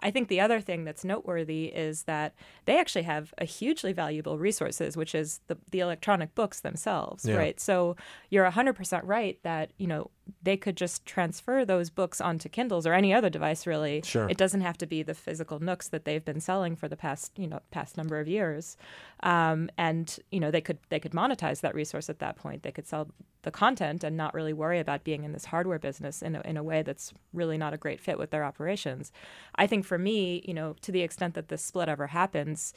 I 0.00 0.10
think 0.10 0.28
the 0.28 0.40
other 0.40 0.60
thing 0.60 0.84
that's 0.84 1.04
noteworthy 1.04 1.66
is 1.66 2.02
that 2.02 2.34
they 2.66 2.78
actually 2.78 3.02
have 3.04 3.32
a 3.38 3.44
hugely 3.46 3.92
valuable 3.92 4.38
resources, 4.38 4.96
which 4.96 5.14
is 5.14 5.40
the, 5.46 5.56
the 5.70 5.80
electronic 5.80 6.34
books 6.34 6.60
themselves, 6.60 7.24
Yeah. 7.24 7.36
right? 7.36 7.58
So 7.58 7.96
you're 8.28 8.44
100% 8.50 9.00
right 9.04 9.38
that, 9.42 9.70
you 9.78 9.86
know, 9.86 10.10
they 10.44 10.56
could 10.56 10.76
just 10.76 11.04
transfer 11.06 11.64
those 11.64 11.90
books 11.90 12.20
onto 12.20 12.48
Kindles 12.48 12.86
or 12.86 12.92
any 12.92 13.12
other 13.12 13.30
device 13.30 13.66
really. 13.66 14.02
Sure. 14.04 14.28
It 14.28 14.36
doesn't 14.36 14.60
have 14.60 14.78
to 14.78 14.86
be 14.86 15.02
the 15.02 15.14
physical 15.14 15.58
Nooks 15.58 15.88
that 15.88 16.04
they've 16.04 16.24
been 16.24 16.40
selling 16.40 16.76
for 16.76 16.86
the 16.86 16.96
past, 16.96 17.32
you 17.36 17.46
know, 17.46 17.60
past 17.70 17.96
number 17.96 18.20
of 18.20 18.28
years. 18.28 18.76
Um, 19.22 19.70
and, 19.78 20.18
you 20.30 20.40
know, 20.40 20.50
they 20.50 20.60
could 20.60 20.78
they 20.90 21.00
could 21.00 21.12
monetize 21.12 21.60
that 21.62 21.74
resource 21.74 22.10
at 22.10 22.18
that 22.18 22.36
point. 22.36 22.62
They 22.62 22.72
could 22.72 22.86
sell 22.86 23.08
the 23.42 23.50
content 23.50 24.04
and 24.04 24.16
not 24.16 24.34
really 24.34 24.52
worry 24.52 24.78
about 24.78 25.04
being 25.04 25.24
in 25.24 25.32
this 25.32 25.46
hardware 25.46 25.78
business 25.78 26.22
in 26.22 26.36
a, 26.36 26.40
in 26.42 26.56
a 26.56 26.62
way 26.62 26.82
that's 26.82 27.12
really 27.32 27.58
not 27.58 27.74
a 27.74 27.78
great 27.78 28.00
fit 28.00 28.18
with 28.18 28.30
their 28.30 28.44
operations. 28.44 29.12
I 29.56 29.66
think 29.66 29.84
for 29.84 29.98
me, 29.98 30.42
you 30.46 30.54
know, 30.54 30.76
to 30.82 30.92
the 30.92 31.02
extent 31.02 31.34
that 31.34 31.48
this 31.48 31.62
split 31.62 31.88
ever 31.88 32.08
happens, 32.08 32.74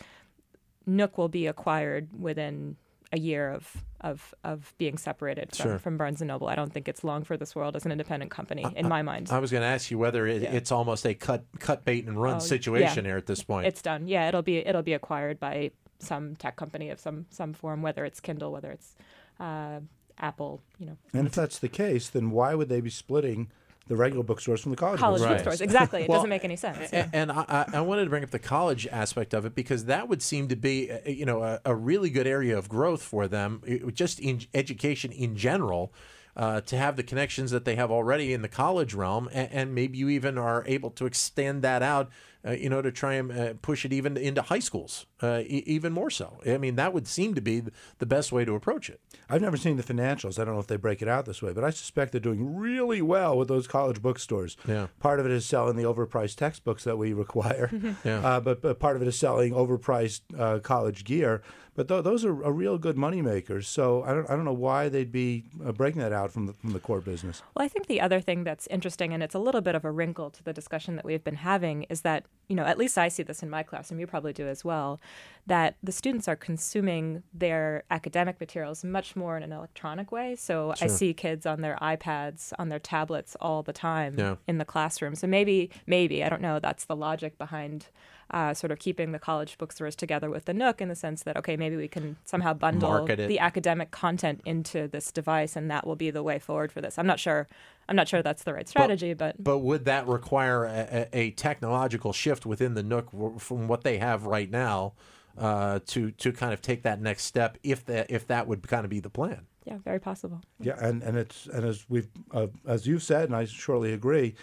Nook 0.85 1.17
will 1.17 1.29
be 1.29 1.47
acquired 1.47 2.09
within 2.19 2.77
a 3.11 3.19
year 3.19 3.49
of 3.51 3.83
of 4.01 4.33
of 4.43 4.73
being 4.77 4.97
separated 4.97 5.55
from, 5.55 5.63
Sure. 5.63 5.79
from 5.79 5.97
Barnes 5.97 6.21
and 6.21 6.27
Noble. 6.27 6.47
I 6.47 6.55
don't 6.55 6.71
think 6.71 6.87
it's 6.87 7.03
long 7.03 7.23
for 7.23 7.37
this 7.37 7.55
world 7.55 7.75
as 7.75 7.85
an 7.85 7.91
independent 7.91 8.31
company, 8.31 8.65
in 8.75 8.87
my 8.87 9.01
mind. 9.01 9.29
I 9.31 9.39
was 9.39 9.49
going 9.51 9.61
to 9.61 9.67
ask 9.67 9.89
you 9.89 9.97
whether 9.97 10.27
it, 10.27 10.41
Yeah. 10.43 10.51
it's 10.53 10.71
almost 10.71 11.05
a 11.05 11.13
cut 11.13 11.45
cut 11.59 11.85
bait 11.85 12.05
and 12.05 12.21
run 12.21 12.35
Oh, 12.35 12.39
situation 12.39 13.05
yeah. 13.05 13.11
here 13.11 13.17
at 13.17 13.25
this 13.25 13.43
point. 13.43 13.65
it's 13.67 13.81
done. 13.81 14.07
Yeah, 14.07 14.27
it'll 14.27 14.41
be 14.43 14.57
it'll 14.57 14.83
be 14.83 14.93
acquired 14.93 15.39
by 15.39 15.71
some 15.99 16.35
tech 16.35 16.57
company 16.57 16.89
of 16.89 16.99
some 16.99 17.25
some 17.29 17.53
form, 17.53 17.81
whether 17.81 18.05
it's 18.05 18.19
Kindle, 18.19 18.51
whether 18.51 18.71
it's 18.71 18.95
uh, 19.39 19.79
Apple, 20.19 20.61
you 20.79 20.85
know, 20.87 20.97
And 21.13 21.27
if 21.27 21.33
that's 21.33 21.59
the 21.59 21.69
case, 21.69 22.09
then 22.09 22.31
why 22.31 22.55
would 22.55 22.69
they 22.69 22.81
be 22.81 22.89
splitting 22.89 23.51
the 23.87 23.95
regular 23.95 24.23
bookstores 24.23 24.61
from 24.61 24.71
the 24.71 24.77
college, 24.77 24.99
college 24.99 25.21
Right. 25.21 25.29
bookstores? 25.29 25.59
bookstores. 25.59 25.61
Exactly. 25.61 26.03
It 26.03 26.09
Well, 26.09 26.17
doesn't 26.19 26.29
make 26.29 26.43
any 26.43 26.55
sense. 26.55 26.91
A- 26.91 26.95
Yeah. 26.95 27.09
And 27.13 27.31
I, 27.31 27.45
I 27.47 27.77
I 27.77 27.81
wanted 27.81 28.03
to 28.05 28.09
bring 28.09 28.23
up 28.23 28.31
the 28.31 28.39
college 28.39 28.87
aspect 28.91 29.33
of 29.33 29.45
it 29.45 29.55
because 29.55 29.85
that 29.85 30.07
would 30.09 30.21
seem 30.21 30.47
to 30.49 30.55
be, 30.55 30.91
uh, 30.91 30.97
you 31.05 31.25
know, 31.25 31.43
a, 31.43 31.59
a 31.65 31.73
really 31.75 32.09
good 32.09 32.27
area 32.27 32.57
of 32.57 32.67
growth 32.69 33.01
for 33.01 33.27
them, 33.27 33.61
it- 33.65 33.93
just 33.95 34.19
in 34.19 34.41
education 34.53 35.11
in 35.11 35.35
general. 35.35 35.93
Uh, 36.35 36.61
to 36.61 36.77
have 36.77 36.97
the 36.97 37.01
connections 37.01 37.49
that 37.49 37.65
they 37.65 37.73
have 37.75 37.89
already 37.89 38.31
in 38.31 38.43
the 38.43 38.47
college 38.47 38.93
realm, 38.93 39.27
and, 39.33 39.49
and 39.51 39.73
maybe 39.73 39.97
you 39.97 40.07
even 40.07 40.37
are 40.37 40.63
able 40.67 40.91
to 40.91 41.07
extend 41.07 41.63
that 41.63 41.81
out 41.81 42.11
uh, 42.47 42.51
you 42.51 42.69
know, 42.69 42.81
to 42.81 42.91
try 42.91 43.13
and 43.15 43.31
uh, 43.31 43.53
push 43.61 43.83
it 43.85 43.91
even 43.91 44.15
into 44.17 44.41
high 44.41 44.59
schools, 44.59 45.05
uh, 45.21 45.41
e- 45.45 45.63
even 45.65 45.91
more 45.91 46.09
so. 46.09 46.39
I 46.45 46.57
mean, 46.57 46.75
that 46.77 46.93
would 46.93 47.07
seem 47.07 47.33
to 47.35 47.41
be 47.41 47.63
the 47.99 48.05
best 48.05 48.31
way 48.31 48.45
to 48.45 48.55
approach 48.55 48.89
it. 48.89 48.99
I've 49.29 49.41
never 49.41 49.57
seen 49.57 49.77
the 49.77 49.83
financials. 49.83 50.39
I 50.39 50.45
don't 50.45 50.53
know 50.53 50.59
if 50.59 50.67
they 50.67 50.77
break 50.77 51.01
it 51.01 51.07
out 51.07 51.25
this 51.25 51.41
way, 51.41 51.51
but 51.53 51.63
I 51.63 51.69
suspect 51.71 52.11
they're 52.13 52.21
doing 52.21 52.55
really 52.55 53.01
well 53.01 53.37
with 53.37 53.47
those 53.49 53.67
college 53.67 54.01
bookstores. 54.01 54.55
Yeah. 54.67 54.87
Part 54.99 55.19
of 55.19 55.25
it 55.25 55.31
is 55.31 55.45
selling 55.45 55.75
the 55.75 55.83
overpriced 55.83 56.35
textbooks 56.37 56.83
that 56.85 56.97
we 56.97 57.13
require, 57.13 57.69
Yeah. 58.05 58.19
uh, 58.25 58.39
but, 58.39 58.61
but 58.61 58.79
part 58.79 58.95
of 58.95 59.01
it 59.01 59.07
is 59.07 59.17
selling 59.19 59.53
overpriced 59.53 60.21
uh, 60.37 60.59
college 60.59 61.03
gear. 61.03 61.41
But 61.77 61.87
th- 61.87 62.03
those 62.03 62.25
are, 62.25 62.43
are 62.43 62.51
real 62.51 62.77
good 62.79 62.97
money 62.97 63.21
makers. 63.21 63.67
So 63.69 64.03
I 64.03 64.11
don't 64.15 64.27
I 64.29 64.35
don't 64.35 64.45
know 64.45 64.51
why 64.67 64.89
they'd 64.89 65.11
be 65.11 65.45
uh, 65.65 65.71
breaking 65.71 66.01
that 66.01 66.11
out 66.11 66.31
from 66.31 66.47
the, 66.47 66.53
from 66.53 66.71
the 66.73 66.79
core 66.79 66.99
business. 67.01 67.43
Well, 67.55 67.63
I 67.63 67.69
think 67.69 67.85
the 67.85 68.01
other 68.01 68.19
thing 68.19 68.43
that's 68.43 68.65
interesting, 68.67 69.13
and 69.13 69.21
it's 69.23 69.35
a 69.35 69.39
little 69.39 69.61
bit 69.61 69.75
of 69.75 69.85
a 69.85 69.91
wrinkle 69.91 70.29
to 70.31 70.43
the 70.43 70.51
discussion 70.53 70.95
that 70.97 71.05
we've 71.05 71.23
been 71.23 71.35
having, 71.35 71.83
is 71.83 72.01
that, 72.01 72.25
you 72.49 72.55
know, 72.55 72.63
at 72.65 72.77
least 72.79 72.97
I 72.97 73.09
see 73.09 73.21
this 73.23 73.43
in 73.43 73.49
my 73.49 73.61
class, 73.61 73.91
and 73.91 73.99
you 73.99 74.07
probably 74.07 74.33
do 74.33 74.47
as 74.47 74.65
well, 74.65 74.99
that 75.45 75.77
the 75.83 75.91
students 75.91 76.27
are 76.27 76.35
consuming 76.35 77.21
their 77.31 77.83
academic 77.91 78.39
materials 78.39 78.83
much 78.83 79.15
more 79.15 79.37
in 79.37 79.43
an 79.43 79.51
electronic 79.51 80.11
way. 80.11 80.35
So 80.35 80.73
I 80.81 80.87
see 80.87 81.13
kids 81.13 81.45
on 81.45 81.61
their 81.61 81.77
iPads, 81.79 82.53
on 82.57 82.69
their 82.69 82.79
tablets 82.79 83.37
all 83.39 83.61
the 83.61 83.73
time 83.73 84.15
Yeah. 84.17 84.35
in 84.47 84.57
the 84.57 84.65
classroom. 84.65 85.13
So 85.13 85.27
maybe, 85.27 85.69
maybe, 85.85 86.23
I 86.23 86.29
don't 86.29 86.41
know, 86.41 86.59
that's 86.59 86.85
the 86.85 86.95
logic 86.95 87.37
behind. 87.37 87.85
Uh, 88.29 88.53
sort 88.53 88.71
of 88.71 88.79
keeping 88.79 89.13
the 89.13 89.19
college 89.19 89.57
bookstores 89.57 89.95
together 89.95 90.29
with 90.29 90.45
the 90.45 90.53
Nook 90.53 90.81
in 90.81 90.89
the 90.89 90.95
sense 90.95 91.23
that 91.23 91.37
okay 91.37 91.55
maybe 91.55 91.77
we 91.77 91.87
can 91.87 92.17
somehow 92.25 92.53
bundle 92.53 93.05
the 93.05 93.39
academic 93.39 93.91
content 93.91 94.41
into 94.45 94.87
this 94.89 95.13
device 95.13 95.55
and 95.55 95.71
that 95.71 95.87
will 95.87 95.95
be 95.95 96.11
the 96.11 96.21
way 96.21 96.37
forward 96.37 96.71
for 96.71 96.81
this. 96.81 96.97
I'm 96.97 97.07
not 97.07 97.19
sure. 97.19 97.47
I'm 97.87 97.95
not 97.95 98.09
sure 98.09 98.21
that's 98.21 98.43
the 98.43 98.53
right 98.53 98.67
strategy, 98.67 99.13
but, 99.13 99.41
But 99.41 99.59
would 99.59 99.85
that 99.85 100.07
require 100.07 100.65
a, 100.65 101.07
a, 101.13 101.17
a 101.17 101.31
technological 101.31 102.11
shift 102.11 102.45
within 102.45 102.73
the 102.73 102.83
Nook 102.83 103.09
from 103.39 103.69
what 103.69 103.83
they 103.83 103.97
have 103.97 104.25
right 104.25 104.51
now 104.51 104.93
uh, 105.37 105.79
to 105.87 106.11
to 106.11 106.33
kind 106.33 106.51
of 106.51 106.61
take 106.61 106.83
that 106.83 106.99
next 106.99 107.23
step 107.23 107.57
if 107.63 107.85
that 107.85 108.11
if 108.11 108.27
that 108.27 108.45
would 108.47 108.67
kind 108.67 108.83
of 108.83 108.89
be 108.89 108.99
the 108.99 109.09
plan? 109.09 109.45
yeah, 109.67 109.77
very 109.83 109.99
possible. 109.99 110.41
Yeah, 110.61 110.77
and, 110.79 111.03
and 111.03 111.17
it's 111.17 111.45
and 111.47 111.65
as 111.65 111.85
we've 111.89 112.07
uh, 112.31 112.47
as 112.65 112.87
you've 112.87 113.03
said, 113.03 113.25
and 113.25 113.35
I 113.35 113.43
surely 113.43 113.91
agree, 113.91 114.35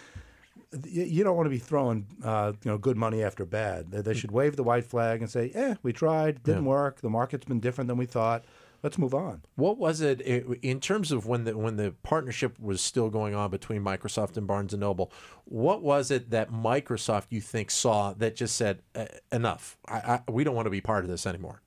you, 0.83 1.23
don't 1.23 1.35
want 1.35 1.45
to 1.45 1.51
be 1.51 1.57
throwing 1.57 2.05
uh, 2.23 2.53
you 2.63 2.71
know 2.71 2.77
good 2.77 2.97
money 2.97 3.23
after 3.23 3.45
bad. 3.45 3.91
They, 3.91 4.01
they 4.01 4.13
should 4.13 4.31
wave 4.31 4.55
the 4.55 4.63
white 4.63 4.85
flag 4.85 5.21
and 5.21 5.29
say, 5.29 5.51
"Eh, 5.53 5.75
we 5.83 5.93
tried, 5.93 6.43
didn't 6.43 6.65
work. 6.65 7.01
The 7.01 7.09
market's 7.09 7.45
been 7.45 7.59
different 7.59 7.87
than 7.87 7.97
we 7.97 8.05
thought. 8.05 8.45
Let's 8.83 8.97
move 8.97 9.13
on." 9.13 9.41
What 9.55 9.77
was 9.77 10.01
it 10.01 10.21
in 10.21 10.79
terms 10.79 11.11
of 11.11 11.25
when 11.25 11.43
the 11.43 11.57
when 11.57 11.75
the 11.77 11.93
partnership 12.03 12.59
was 12.59 12.81
still 12.81 13.09
going 13.09 13.35
on 13.35 13.49
between 13.51 13.83
Microsoft 13.83 14.37
and 14.37 14.47
Barnes 14.47 14.73
and 14.73 14.81
Noble? 14.81 15.11
What 15.45 15.81
was 15.81 16.11
it 16.11 16.29
that 16.31 16.51
Microsoft 16.51 17.25
you 17.29 17.41
think 17.41 17.71
saw 17.71 18.13
that 18.13 18.35
just 18.35 18.55
said 18.55 18.81
"Uh, 18.95 19.05
enough? 19.31 19.77
I, 19.87 20.21
I, 20.27 20.31
we 20.31 20.43
don't 20.43 20.55
want 20.55 20.65
to 20.65 20.71
be 20.71 20.81
part 20.81 21.03
of 21.03 21.09
this 21.09 21.25
anymore. 21.25 21.61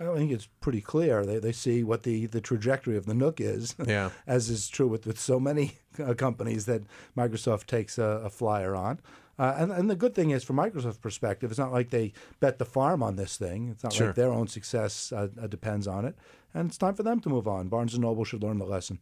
I 0.00 0.14
think 0.16 0.30
it's 0.32 0.48
pretty 0.60 0.80
clear. 0.80 1.24
They, 1.26 1.38
they 1.38 1.52
see 1.52 1.82
what 1.82 2.02
the, 2.04 2.26
the 2.26 2.40
trajectory 2.40 2.96
of 2.96 3.06
the 3.06 3.14
Nook 3.14 3.40
is, 3.40 3.74
Yeah. 3.84 4.10
as 4.26 4.48
is 4.48 4.68
true 4.68 4.86
with, 4.86 5.06
with 5.06 5.18
so 5.18 5.40
many 5.40 5.78
uh, 6.02 6.14
companies 6.14 6.66
that 6.66 6.82
Microsoft 7.16 7.66
takes 7.66 7.98
a, 7.98 8.22
a 8.24 8.30
flyer 8.30 8.76
on. 8.76 9.00
Uh, 9.40 9.54
and, 9.56 9.70
and 9.70 9.88
the 9.90 9.94
good 9.96 10.14
thing 10.14 10.30
is, 10.30 10.42
from 10.42 10.56
Microsoft's 10.56 10.98
perspective, 10.98 11.50
it's 11.50 11.58
not 11.60 11.72
like 11.72 11.90
they 11.90 12.12
bet 12.40 12.58
the 12.58 12.64
farm 12.64 13.02
on 13.02 13.16
this 13.16 13.36
thing. 13.36 13.68
It's 13.70 13.84
not 13.84 13.92
Sure. 13.92 14.06
like 14.08 14.16
their 14.16 14.32
own 14.32 14.48
success 14.48 15.12
uh, 15.12 15.28
uh, 15.40 15.46
depends 15.46 15.86
on 15.86 16.04
it. 16.04 16.16
And 16.54 16.68
it's 16.68 16.78
time 16.78 16.94
for 16.94 17.02
them 17.04 17.20
to 17.20 17.28
move 17.28 17.46
on. 17.46 17.68
Barnes 17.68 17.94
and 17.94 18.02
Noble 18.02 18.24
should 18.24 18.42
learn 18.42 18.58
the 18.58 18.64
lesson. 18.66 18.98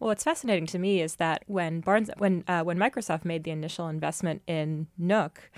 Well, 0.00 0.08
what's 0.08 0.24
fascinating 0.24 0.66
to 0.68 0.78
me 0.78 1.00
is 1.02 1.16
that 1.16 1.44
when 1.46 1.80
Barnes, 1.82 2.10
when 2.18 2.42
uh, 2.48 2.62
when 2.64 2.78
Microsoft 2.78 3.24
made 3.26 3.44
the 3.44 3.50
initial 3.50 3.86
investment 3.86 4.40
in 4.46 4.86
Nook, 4.96 5.50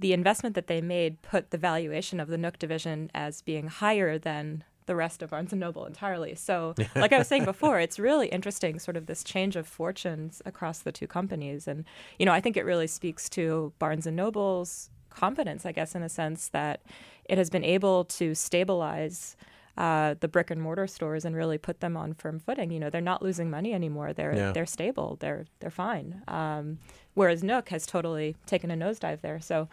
the 0.00 0.12
investment 0.12 0.54
that 0.56 0.66
they 0.66 0.80
made 0.80 1.20
put 1.22 1.50
the 1.50 1.58
valuation 1.58 2.18
of 2.20 2.28
the 2.28 2.38
Nook 2.38 2.58
division 2.58 3.10
as 3.14 3.42
being 3.42 3.68
higher 3.68 4.18
than 4.18 4.64
the 4.86 4.96
rest 4.96 5.22
of 5.22 5.30
Barnes 5.30 5.52
and 5.52 5.60
Noble 5.60 5.84
entirely. 5.86 6.34
So, 6.34 6.74
like 6.96 7.12
I 7.12 7.18
was 7.18 7.28
saying 7.28 7.44
before, 7.44 7.78
it's 7.78 7.98
really 7.98 8.26
interesting, 8.28 8.78
sort 8.80 8.96
of 8.96 9.06
this 9.06 9.22
change 9.22 9.54
of 9.54 9.68
fortunes 9.68 10.42
across 10.44 10.80
the 10.80 10.90
two 10.90 11.06
companies, 11.06 11.68
and 11.68 11.84
you 12.18 12.26
know, 12.26 12.32
I 12.32 12.40
think 12.40 12.56
it 12.56 12.64
really 12.64 12.88
speaks 12.88 13.28
to 13.30 13.72
Barnes 13.78 14.06
and 14.06 14.16
Noble's 14.16 14.90
confidence, 15.10 15.64
I 15.66 15.72
guess, 15.72 15.94
in 15.94 16.02
a 16.02 16.08
sense 16.08 16.48
that 16.48 16.80
it 17.24 17.36
has 17.38 17.50
been 17.50 17.64
able 17.64 18.04
to 18.06 18.34
stabilize 18.34 19.36
uh, 19.76 20.14
the 20.20 20.28
brick 20.28 20.50
and 20.50 20.60
mortar 20.60 20.86
stores 20.86 21.24
and 21.24 21.34
really 21.36 21.56
put 21.58 21.80
them 21.80 21.96
on 21.96 22.12
firm 22.12 22.38
footing. 22.40 22.70
You 22.70 22.80
know, 22.80 22.90
they're 22.90 23.00
not 23.00 23.22
losing 23.22 23.48
money 23.50 23.72
anymore. 23.72 24.12
They're 24.12 24.34
Yeah. 24.34 24.52
they're 24.52 24.66
stable. 24.66 25.16
They're 25.20 25.46
they're 25.60 25.70
fine. 25.70 26.22
Um, 26.28 26.78
whereas 27.20 27.44
Nook 27.44 27.68
has 27.68 27.84
totally 27.84 28.34
taken 28.46 28.70
a 28.70 28.74
nosedive 28.74 29.20
there. 29.20 29.40
So 29.40 29.68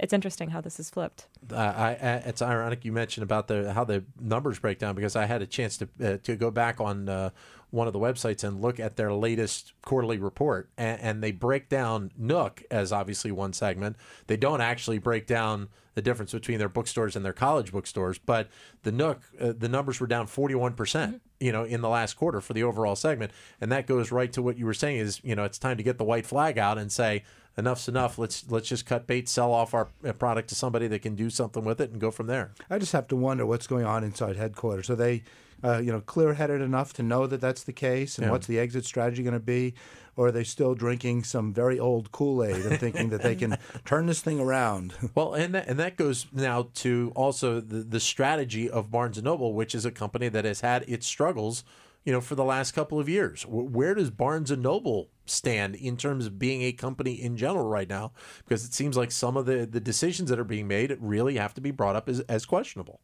it's 0.00 0.12
interesting 0.12 0.50
how 0.50 0.60
this 0.60 0.78
has 0.78 0.90
flipped. 0.90 1.28
Uh, 1.48 1.56
I, 1.56 1.90
it's 2.26 2.42
ironic 2.42 2.84
you 2.84 2.90
mentioned 2.90 3.22
about 3.22 3.46
the 3.46 3.72
how 3.72 3.84
the 3.84 4.02
numbers 4.20 4.58
break 4.58 4.80
down 4.80 4.96
because 4.96 5.14
I 5.14 5.26
had 5.26 5.40
a 5.40 5.46
chance 5.46 5.76
to 5.76 5.88
uh, 6.04 6.16
to 6.24 6.34
go 6.34 6.50
back 6.50 6.80
on 6.80 7.08
uh, 7.08 7.30
one 7.70 7.86
of 7.86 7.92
the 7.92 8.00
websites 8.00 8.42
and 8.42 8.60
look 8.60 8.80
at 8.80 8.96
their 8.96 9.12
latest 9.12 9.74
quarterly 9.82 10.18
report, 10.18 10.70
and, 10.76 11.00
and 11.00 11.22
they 11.22 11.30
break 11.30 11.68
down 11.68 12.10
Nook 12.16 12.64
as 12.68 12.92
obviously 12.92 13.30
one 13.30 13.52
segment. 13.52 13.94
They 14.26 14.36
don't 14.36 14.60
actually 14.60 14.98
break 14.98 15.28
down 15.28 15.68
the 15.94 16.02
difference 16.02 16.32
between 16.32 16.58
their 16.58 16.68
bookstores 16.68 17.14
and 17.14 17.24
their 17.24 17.32
college 17.32 17.70
bookstores, 17.70 18.18
but 18.18 18.48
the 18.82 18.90
Nook 18.90 19.22
uh, 19.40 19.52
the 19.56 19.68
numbers 19.68 20.00
were 20.00 20.08
down 20.08 20.26
forty 20.26 20.56
one 20.56 20.74
percent. 20.74 21.22
You 21.40 21.52
know, 21.52 21.62
in 21.62 21.82
the 21.82 21.88
last 21.88 22.14
quarter 22.14 22.40
for 22.40 22.52
the 22.52 22.64
overall 22.64 22.96
segment, 22.96 23.30
and 23.60 23.70
that 23.70 23.86
goes 23.86 24.10
right 24.10 24.32
to 24.32 24.42
what 24.42 24.58
you 24.58 24.66
were 24.66 24.74
saying 24.74 24.98
is, 24.98 25.20
you 25.22 25.36
know, 25.36 25.44
it's 25.44 25.58
time 25.58 25.76
to 25.76 25.84
get 25.84 25.96
the 25.96 26.04
white 26.04 26.26
flag 26.26 26.58
out 26.58 26.78
and 26.78 26.90
say 26.90 27.22
enough's 27.56 27.88
enough. 27.88 28.18
Let's 28.18 28.44
let's 28.50 28.68
just 28.68 28.86
cut 28.86 29.06
bait, 29.06 29.28
sell 29.28 29.52
off 29.52 29.72
our 29.72 29.88
product 30.18 30.48
to 30.48 30.56
somebody 30.56 30.88
that 30.88 31.02
can 31.02 31.14
do 31.14 31.30
something 31.30 31.64
with 31.64 31.80
it, 31.80 31.90
and 31.90 32.00
go 32.00 32.10
from 32.10 32.26
there. 32.26 32.50
I 32.68 32.78
just 32.78 32.92
have 32.92 33.06
to 33.08 33.16
wonder 33.16 33.46
what's 33.46 33.68
going 33.68 33.84
on 33.84 34.02
inside 34.02 34.36
headquarters. 34.36 34.90
Are 34.90 34.96
they, 34.96 35.22
uh, 35.64 35.78
you 35.78 35.90
know, 35.92 36.00
clear-headed 36.00 36.60
enough 36.60 36.92
to 36.94 37.02
know 37.02 37.26
that 37.26 37.40
that's 37.40 37.64
the 37.64 37.72
case, 37.72 38.18
and 38.18 38.26
Yeah. 38.26 38.30
what's 38.32 38.46
the 38.46 38.58
exit 38.58 38.84
strategy 38.84 39.22
going 39.22 39.34
to 39.34 39.40
be, 39.40 39.74
or 40.16 40.28
are 40.28 40.32
they 40.32 40.44
still 40.44 40.74
drinking 40.74 41.24
some 41.24 41.52
very 41.52 41.78
old 41.78 42.10
Kool-Aid 42.12 42.64
and 42.66 42.78
thinking 42.80 43.08
that 43.10 43.22
they 43.22 43.34
can 43.34 43.56
turn 43.84 44.06
this 44.06 44.20
thing 44.20 44.40
around? 44.40 44.94
Well, 45.14 45.34
and 45.34 45.54
that, 45.54 45.66
and 45.68 45.78
that 45.78 45.96
goes 45.96 46.26
now 46.32 46.68
to 46.74 47.12
also 47.16 47.60
the, 47.60 47.78
the 47.82 48.00
strategy 48.00 48.68
of 48.70 48.90
Barnes 48.90 49.16
and 49.18 49.24
Noble, 49.24 49.52
which 49.54 49.74
is 49.74 49.84
a 49.84 49.90
company 49.90 50.28
that 50.28 50.44
has 50.44 50.60
had 50.60 50.84
its 50.88 51.06
struggles, 51.06 51.64
you 52.04 52.12
know, 52.12 52.20
for 52.20 52.34
the 52.36 52.44
last 52.44 52.72
couple 52.72 52.98
of 53.00 53.08
years. 53.08 53.44
Where 53.48 53.94
does 53.94 54.10
Barnes 54.10 54.50
and 54.50 54.62
Noble 54.62 55.08
stand 55.26 55.74
in 55.74 55.96
terms 55.96 56.24
of 56.26 56.38
being 56.38 56.62
a 56.62 56.72
company 56.72 57.12
in 57.20 57.36
general 57.36 57.66
right 57.68 57.88
now? 57.88 58.12
Because 58.44 58.64
it 58.64 58.72
seems 58.74 58.96
like 58.96 59.10
some 59.12 59.36
of 59.36 59.46
the, 59.46 59.66
the 59.66 59.80
decisions 59.80 60.30
that 60.30 60.38
are 60.38 60.44
being 60.44 60.68
made 60.68 60.96
really 61.00 61.36
have 61.36 61.52
to 61.54 61.60
be 61.60 61.70
brought 61.70 61.96
up 61.96 62.08
as, 62.08 62.20
as 62.20 62.46
questionable. 62.46 63.00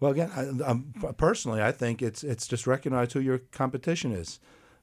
Well, 0.00 0.12
again, 0.12 0.30
I, 0.34 0.64
um, 0.64 0.92
personally, 1.16 1.62
I 1.62 1.72
think 1.72 2.02
it's 2.02 2.22
it's 2.22 2.46
just 2.46 2.66
recognize 2.66 3.12
who 3.12 3.20
your 3.20 3.38
competition 3.50 4.12
is, 4.12 4.38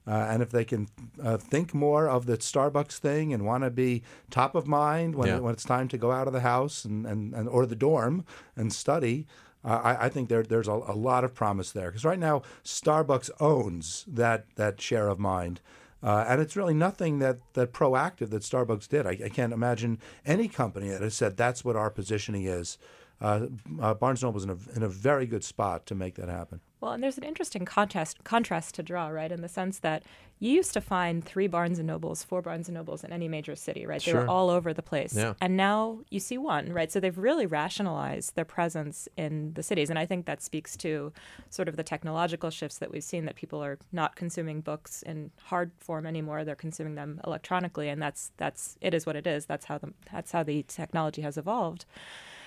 uh, 0.06 0.10
and 0.30 0.42
if 0.42 0.50
they 0.50 0.64
can 0.64 0.88
uh, 1.22 1.36
think 1.38 1.72
more 1.72 2.08
of 2.08 2.26
the 2.26 2.36
Starbucks 2.36 2.98
thing 2.98 3.32
and 3.32 3.44
want 3.46 3.64
to 3.64 3.70
be 3.70 4.02
top 4.30 4.54
of 4.54 4.66
mind 4.66 5.14
when, 5.14 5.28
Yeah. 5.28 5.38
when 5.38 5.52
it's 5.54 5.64
time 5.64 5.88
to 5.88 5.98
go 5.98 6.12
out 6.12 6.26
of 6.26 6.32
the 6.32 6.40
house 6.40 6.84
and, 6.84 7.06
and, 7.06 7.34
and 7.34 7.48
or 7.48 7.64
the 7.66 7.76
dorm 7.76 8.24
and 8.56 8.72
study. 8.72 9.26
Uh, 9.64 9.80
I, 9.82 10.06
I 10.06 10.08
think 10.10 10.28
there, 10.28 10.44
there's 10.44 10.68
a, 10.68 10.72
a 10.72 10.94
lot 10.94 11.24
of 11.24 11.34
promise 11.34 11.72
there 11.72 11.86
because 11.90 12.04
right 12.04 12.20
now 12.20 12.42
Starbucks 12.62 13.30
owns 13.40 14.04
that 14.06 14.44
that 14.56 14.80
share 14.80 15.08
of 15.08 15.18
mind. 15.18 15.60
Uh, 16.02 16.24
and 16.28 16.40
it's 16.40 16.54
really 16.54 16.74
nothing 16.74 17.18
that, 17.20 17.38
that 17.54 17.72
proactive 17.72 18.30
that 18.30 18.42
Starbucks 18.42 18.86
did. 18.86 19.06
I, 19.06 19.18
I 19.24 19.28
can't 19.28 19.52
imagine 19.52 19.98
any 20.24 20.46
company 20.46 20.88
that 20.90 21.00
has 21.00 21.14
said 21.14 21.36
that's 21.36 21.64
what 21.64 21.74
our 21.74 21.90
positioning 21.90 22.44
is. 22.44 22.78
Uh, 23.20 23.46
uh, 23.80 23.94
Barnes 23.94 24.22
Noble's 24.22 24.44
in 24.44 24.50
a, 24.50 24.56
in 24.74 24.82
a 24.82 24.88
very 24.88 25.26
good 25.26 25.42
spot 25.42 25.86
to 25.86 25.94
make 25.94 26.16
that 26.16 26.28
happen. 26.28 26.60
Well, 26.80 26.92
and 26.92 27.02
there's 27.02 27.16
an 27.16 27.24
interesting 27.24 27.64
contrast 27.64 28.22
contrast 28.24 28.74
to 28.74 28.82
draw, 28.82 29.08
right? 29.08 29.32
In 29.32 29.40
the 29.40 29.48
sense 29.48 29.78
that 29.78 30.02
you 30.38 30.50
used 30.52 30.74
to 30.74 30.82
find 30.82 31.24
three 31.24 31.46
Barnes 31.46 31.78
and 31.78 31.86
Nobles, 31.86 32.22
four 32.22 32.42
Barnes 32.42 32.68
and 32.68 32.74
Nobles 32.74 33.02
in 33.02 33.10
any 33.12 33.26
major 33.26 33.56
city, 33.56 33.86
right? 33.86 34.02
They 34.04 34.10
Sure. 34.10 34.20
were 34.24 34.28
all 34.28 34.50
over 34.50 34.74
the 34.74 34.82
place. 34.82 35.16
Yeah. 35.16 35.32
And 35.40 35.56
now 35.56 36.00
you 36.10 36.20
see 36.20 36.36
one, 36.36 36.70
right? 36.74 36.92
So 36.92 37.00
they've 37.00 37.16
really 37.16 37.46
rationalized 37.46 38.36
their 38.36 38.44
presence 38.44 39.08
in 39.16 39.54
the 39.54 39.62
cities. 39.62 39.88
And 39.88 39.98
I 39.98 40.04
think 40.04 40.26
that 40.26 40.42
speaks 40.42 40.76
to 40.78 41.10
sort 41.48 41.68
of 41.68 41.76
the 41.76 41.82
technological 41.82 42.50
shifts 42.50 42.76
that 42.78 42.90
we've 42.90 43.02
seen 43.02 43.24
that 43.24 43.34
people 43.36 43.64
are 43.64 43.78
not 43.92 44.14
consuming 44.14 44.60
books 44.60 45.00
in 45.02 45.30
hard 45.44 45.70
form 45.78 46.04
anymore. 46.04 46.44
They're 46.44 46.54
consuming 46.54 46.96
them 46.96 47.18
electronically. 47.26 47.88
And 47.88 48.02
that's 48.02 48.32
that's 48.36 48.76
it 48.82 48.92
is 48.92 49.06
what 49.06 49.16
it 49.16 49.26
is. 49.26 49.46
That's 49.46 49.64
how 49.64 49.78
the 49.78 49.94
that's 50.12 50.32
how 50.32 50.42
the 50.42 50.62
technology 50.64 51.22
has 51.22 51.38
evolved. 51.38 51.86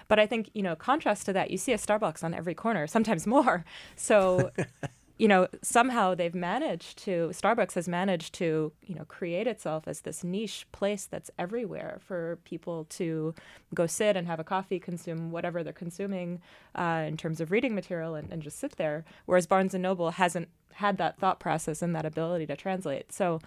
But 0.09 0.19
I 0.19 0.25
think, 0.25 0.49
you 0.53 0.63
know, 0.63 0.75
contrast 0.75 1.25
to 1.27 1.33
that, 1.33 1.51
you 1.51 1.57
see 1.57 1.71
a 1.71 1.77
Starbucks 1.77 2.23
on 2.23 2.33
every 2.33 2.55
corner, 2.55 2.87
sometimes 2.87 3.25
more. 3.25 3.63
So, 3.95 4.51
you 5.19 5.27
know, 5.27 5.47
somehow 5.61 6.15
they've 6.15 6.33
managed 6.33 6.97
to, 7.03 7.29
Starbucks 7.31 7.73
has 7.73 7.87
managed 7.87 8.33
to, 8.35 8.73
you 8.85 8.95
know, 8.95 9.05
create 9.05 9.45
itself 9.45 9.87
as 9.87 10.01
this 10.01 10.23
niche 10.23 10.65
place 10.71 11.05
that's 11.05 11.29
everywhere 11.37 11.99
for 12.01 12.39
people 12.43 12.85
to 12.85 13.35
go 13.75 13.85
sit 13.85 14.17
and 14.17 14.25
have 14.25 14.39
a 14.39 14.43
coffee, 14.43 14.79
consume 14.79 15.29
whatever 15.29 15.63
they're 15.63 15.73
consuming 15.73 16.41
uh, 16.73 17.03
in 17.07 17.15
terms 17.15 17.39
of 17.39 17.51
reading 17.51 17.75
material 17.75 18.15
and, 18.15 18.33
and 18.33 18.41
just 18.41 18.59
sit 18.59 18.77
there. 18.77 19.05
Whereas 19.27 19.45
Barnes 19.45 19.75
and 19.75 19.83
Noble 19.83 20.11
hasn't 20.11 20.49
had 20.73 20.97
that 20.97 21.19
thought 21.19 21.39
process 21.39 21.83
and 21.83 21.95
that 21.95 22.05
ability 22.05 22.47
to 22.47 22.55
translate. 22.55 23.11
So, 23.11 23.41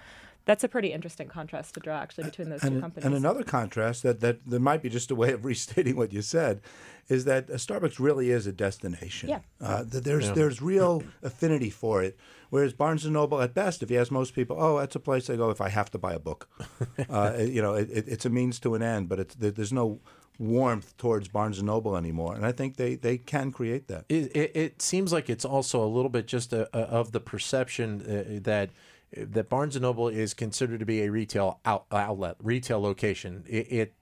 that's 0.44 0.64
a 0.64 0.68
pretty 0.68 0.92
interesting 0.92 1.28
contrast 1.28 1.74
to 1.74 1.80
draw 1.80 1.96
actually 1.96 2.24
between 2.24 2.48
those 2.48 2.62
and, 2.62 2.76
two 2.76 2.80
companies. 2.80 3.04
And 3.04 3.14
another 3.14 3.44
contrast 3.44 4.02
that, 4.02 4.20
that 4.20 4.44
that 4.48 4.60
might 4.60 4.82
be 4.82 4.88
just 4.88 5.10
a 5.10 5.14
way 5.14 5.32
of 5.32 5.44
restating 5.44 5.96
what 5.96 6.12
you 6.12 6.22
said 6.22 6.60
is 7.08 7.24
that 7.24 7.50
uh, 7.50 7.54
Starbucks 7.54 7.98
really 7.98 8.30
is 8.30 8.46
a 8.46 8.52
destination. 8.52 9.28
Yeah. 9.28 9.40
Uh, 9.60 9.84
that 9.84 10.04
there's 10.04 10.30
there's 10.32 10.62
real 10.62 11.02
affinity 11.22 11.70
for 11.70 12.02
it. 12.02 12.18
Whereas 12.50 12.74
Barnes 12.74 13.04
and 13.04 13.14
Noble, 13.14 13.40
at 13.40 13.54
best, 13.54 13.82
if 13.82 13.90
you 13.90 13.98
ask 13.98 14.10
most 14.10 14.34
people, 14.34 14.56
oh, 14.60 14.78
that's 14.78 14.94
a 14.94 15.00
place 15.00 15.30
I 15.30 15.36
go 15.36 15.48
if 15.48 15.62
I 15.62 15.70
have 15.70 15.90
to 15.92 15.98
buy 15.98 16.12
a 16.12 16.18
book. 16.18 16.50
uh, 17.08 17.38
you 17.38 17.62
know, 17.62 17.72
it, 17.74 17.88
it, 17.90 18.08
it's 18.08 18.26
a 18.26 18.30
means 18.30 18.60
to 18.60 18.74
an 18.74 18.82
end, 18.82 19.08
but 19.08 19.18
it's, 19.18 19.34
there, 19.36 19.50
there's 19.50 19.72
no 19.72 20.00
warmth 20.38 20.94
towards 20.98 21.28
Barnes 21.28 21.58
and 21.58 21.66
Noble 21.66 21.96
anymore, 21.96 22.34
and 22.34 22.44
I 22.44 22.52
think 22.52 22.76
they, 22.76 22.94
they 22.94 23.16
can 23.16 23.52
create 23.52 23.88
that. 23.88 24.04
It, 24.10 24.36
it, 24.36 24.52
it 24.54 24.82
seems 24.82 25.14
like 25.14 25.30
it's 25.30 25.46
also 25.46 25.82
a 25.82 25.86
little 25.86 26.10
bit 26.10 26.26
just 26.26 26.52
a, 26.52 26.68
a, 26.76 26.80
of 26.82 27.12
the 27.12 27.20
perception 27.20 28.02
uh, 28.02 28.40
that 28.42 28.68
that 29.16 29.48
Barnes 29.48 29.76
and 29.76 29.82
Noble 29.82 30.08
is 30.08 30.34
considered 30.34 30.80
to 30.80 30.86
be 30.86 31.02
a 31.02 31.10
retail 31.10 31.60
out, 31.64 31.86
outlet, 31.90 32.36
retail 32.40 32.80
location. 32.80 33.44
It, 33.48 33.72
it 33.72 33.94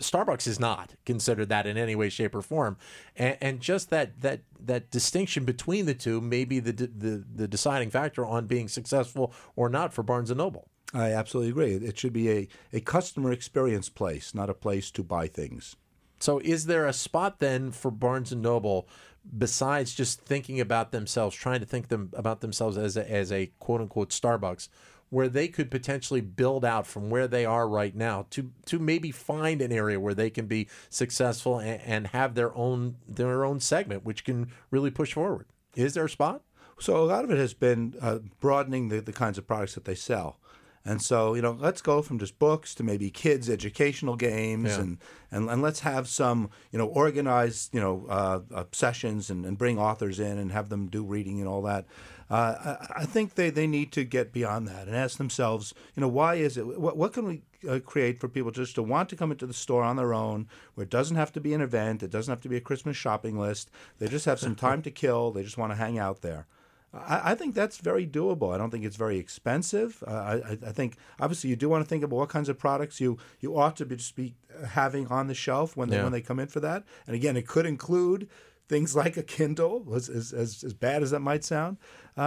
Starbucks 0.00 0.46
is 0.46 0.58
not 0.58 0.94
considered 1.04 1.50
that 1.50 1.66
in 1.66 1.76
any 1.76 1.94
way, 1.94 2.08
shape, 2.08 2.34
or 2.34 2.40
form, 2.40 2.78
and, 3.16 3.36
and 3.40 3.60
just 3.60 3.90
that 3.90 4.20
that 4.22 4.40
that 4.58 4.90
distinction 4.90 5.44
between 5.44 5.84
the 5.84 5.94
two 5.94 6.20
may 6.20 6.44
be 6.44 6.58
the, 6.58 6.72
the 6.72 7.24
the 7.34 7.46
deciding 7.46 7.90
factor 7.90 8.24
on 8.24 8.46
being 8.46 8.68
successful 8.68 9.32
or 9.54 9.68
not 9.68 9.92
for 9.92 10.02
Barnes 10.02 10.30
and 10.30 10.38
Noble. 10.38 10.68
I 10.94 11.12
absolutely 11.12 11.50
agree. 11.50 11.74
It 11.86 11.98
should 11.98 12.12
be 12.12 12.30
a, 12.30 12.48
a 12.72 12.80
customer 12.80 13.32
experience 13.32 13.88
place, 13.88 14.34
not 14.34 14.50
a 14.50 14.54
place 14.54 14.90
to 14.92 15.02
buy 15.02 15.26
things. 15.26 15.76
So, 16.18 16.38
is 16.38 16.66
there 16.66 16.86
a 16.86 16.92
spot 16.92 17.40
then 17.40 17.72
for 17.72 17.90
Barnes 17.90 18.30
and 18.30 18.42
Noble 18.42 18.88
besides 19.36 19.94
just 19.94 20.20
thinking 20.22 20.60
about 20.60 20.92
themselves, 20.92 21.36
trying 21.36 21.60
to 21.60 21.66
think 21.66 21.88
them 21.88 22.10
about 22.14 22.40
themselves 22.40 22.76
as 22.76 22.96
a, 22.96 23.10
as 23.10 23.30
a 23.32 23.50
quote 23.58 23.80
unquote 23.80 24.10
Starbucks, 24.10 24.68
where 25.10 25.28
they 25.28 25.46
could 25.46 25.70
potentially 25.70 26.20
build 26.20 26.64
out 26.64 26.86
from 26.86 27.10
where 27.10 27.28
they 27.28 27.44
are 27.44 27.68
right 27.68 27.94
now 27.94 28.26
to 28.30 28.50
to 28.66 28.78
maybe 28.78 29.10
find 29.10 29.60
an 29.60 29.70
area 29.70 30.00
where 30.00 30.14
they 30.14 30.30
can 30.30 30.46
be 30.46 30.68
successful 30.88 31.58
and, 31.58 31.80
and 31.82 32.06
have 32.08 32.34
their 32.34 32.54
own 32.56 32.96
their 33.06 33.44
own 33.44 33.60
segment, 33.60 34.04
which 34.04 34.24
can 34.24 34.50
really 34.70 34.90
push 34.90 35.12
forward? 35.12 35.46
Is 35.76 35.94
there 35.94 36.06
a 36.06 36.10
spot? 36.10 36.42
So 36.78 36.96
a 36.96 37.04
lot 37.04 37.24
of 37.24 37.30
it 37.30 37.38
has 37.38 37.54
been 37.54 37.94
uh, 38.00 38.18
broadening 38.40 38.88
the, 38.88 39.00
the 39.00 39.12
kinds 39.12 39.38
of 39.38 39.46
products 39.46 39.74
that 39.74 39.84
they 39.84 39.94
sell. 39.94 40.38
And 40.84 41.00
so, 41.00 41.34
you 41.34 41.42
know, 41.42 41.56
let's 41.60 41.80
go 41.80 42.02
from 42.02 42.18
just 42.18 42.38
books 42.40 42.74
to 42.74 42.82
maybe 42.82 43.08
kids' 43.10 43.48
educational 43.48 44.16
games, 44.16 44.70
Yeah. 44.70 44.80
and, 44.80 44.98
and 45.30 45.48
and 45.48 45.62
let's 45.62 45.80
have 45.80 46.08
some, 46.08 46.50
you 46.72 46.78
know, 46.78 46.86
organized, 46.86 47.72
you 47.72 47.80
know, 47.80 48.04
uh, 48.08 48.40
uh, 48.52 48.64
sessions 48.72 49.30
and, 49.30 49.46
and 49.46 49.56
bring 49.56 49.78
authors 49.78 50.18
in 50.18 50.38
and 50.38 50.50
have 50.50 50.70
them 50.70 50.88
do 50.88 51.04
reading 51.04 51.38
and 51.38 51.48
all 51.48 51.62
that. 51.62 51.86
Uh, 52.28 52.76
I, 52.96 53.02
I 53.02 53.04
think 53.06 53.34
they, 53.34 53.50
they 53.50 53.66
need 53.66 53.92
to 53.92 54.04
get 54.04 54.32
beyond 54.32 54.66
that 54.66 54.86
and 54.88 54.96
ask 54.96 55.18
themselves, 55.18 55.72
you 55.94 56.00
know, 56.00 56.08
why 56.08 56.34
is 56.36 56.56
it? 56.56 56.66
What, 56.80 56.96
what 56.96 57.12
can 57.12 57.26
we 57.26 57.42
uh, 57.68 57.78
create 57.78 58.18
for 58.18 58.26
people 58.26 58.50
just 58.50 58.74
to 58.74 58.82
want 58.82 59.08
to 59.10 59.16
come 59.16 59.30
into 59.30 59.46
the 59.46 59.52
store 59.54 59.84
on 59.84 59.96
their 59.96 60.12
own, 60.14 60.48
where 60.74 60.82
it 60.84 60.90
doesn't 60.90 61.16
have 61.16 61.32
to 61.34 61.40
be 61.40 61.54
an 61.54 61.60
event, 61.60 62.02
it 62.02 62.10
doesn't 62.10 62.32
have 62.32 62.40
to 62.40 62.48
be 62.48 62.56
a 62.56 62.60
Christmas 62.60 62.96
shopping 62.96 63.38
list. 63.38 63.70
They 63.98 64.08
just 64.08 64.24
have 64.24 64.40
some 64.40 64.56
time 64.66 64.82
to 64.82 64.90
kill. 64.90 65.30
They 65.30 65.44
just 65.44 65.58
want 65.58 65.70
to 65.72 65.76
hang 65.76 65.98
out 65.98 66.22
there. 66.22 66.46
I, 66.94 67.32
I 67.32 67.34
think 67.34 67.54
that's 67.54 67.78
very 67.78 68.06
doable. 68.06 68.54
I 68.54 68.58
don't 68.58 68.70
think 68.70 68.84
it's 68.84 68.96
very 68.96 69.18
expensive. 69.18 70.02
Uh, 70.06 70.10
I, 70.10 70.58
I- 70.68 70.72
think 70.72 70.96
obviously 71.20 71.50
you 71.50 71.56
do 71.56 71.68
want 71.68 71.82
to 71.84 71.88
think 71.88 72.04
about 72.04 72.16
what 72.16 72.28
kinds 72.28 72.48
of 72.48 72.58
products 72.58 73.00
you, 73.00 73.18
you 73.40 73.56
ought 73.58 73.76
to 73.76 73.86
be, 73.86 73.96
just 73.96 74.14
be 74.16 74.34
having 74.68 75.06
on 75.08 75.26
the 75.26 75.34
shelf 75.34 75.76
when 75.76 75.88
they 75.88 75.96
Yeah. 75.96 76.04
when 76.04 76.12
they 76.12 76.20
come 76.20 76.38
in 76.38 76.48
for 76.48 76.60
that. 76.60 76.84
And 77.06 77.16
again, 77.16 77.36
it 77.36 77.46
could 77.46 77.66
include 77.66 78.28
things 78.68 78.94
like 78.96 79.16
a 79.16 79.22
Kindle, 79.22 79.86
as 79.94 80.08
as, 80.08 80.32
as, 80.32 80.62
as 80.64 80.74
bad 80.74 81.02
as 81.02 81.10
that 81.10 81.20
might 81.20 81.44
sound. 81.44 81.76
Uh, 82.16 82.20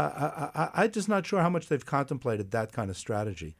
I, 0.53 0.61
I, 0.63 0.83
I'm 0.83 0.91
just 0.91 1.09
not 1.09 1.25
sure 1.25 1.41
how 1.41 1.49
much 1.49 1.67
they've 1.67 1.85
contemplated 1.85 2.51
that 2.51 2.71
kind 2.71 2.89
of 2.89 2.97
strategy. 2.97 3.55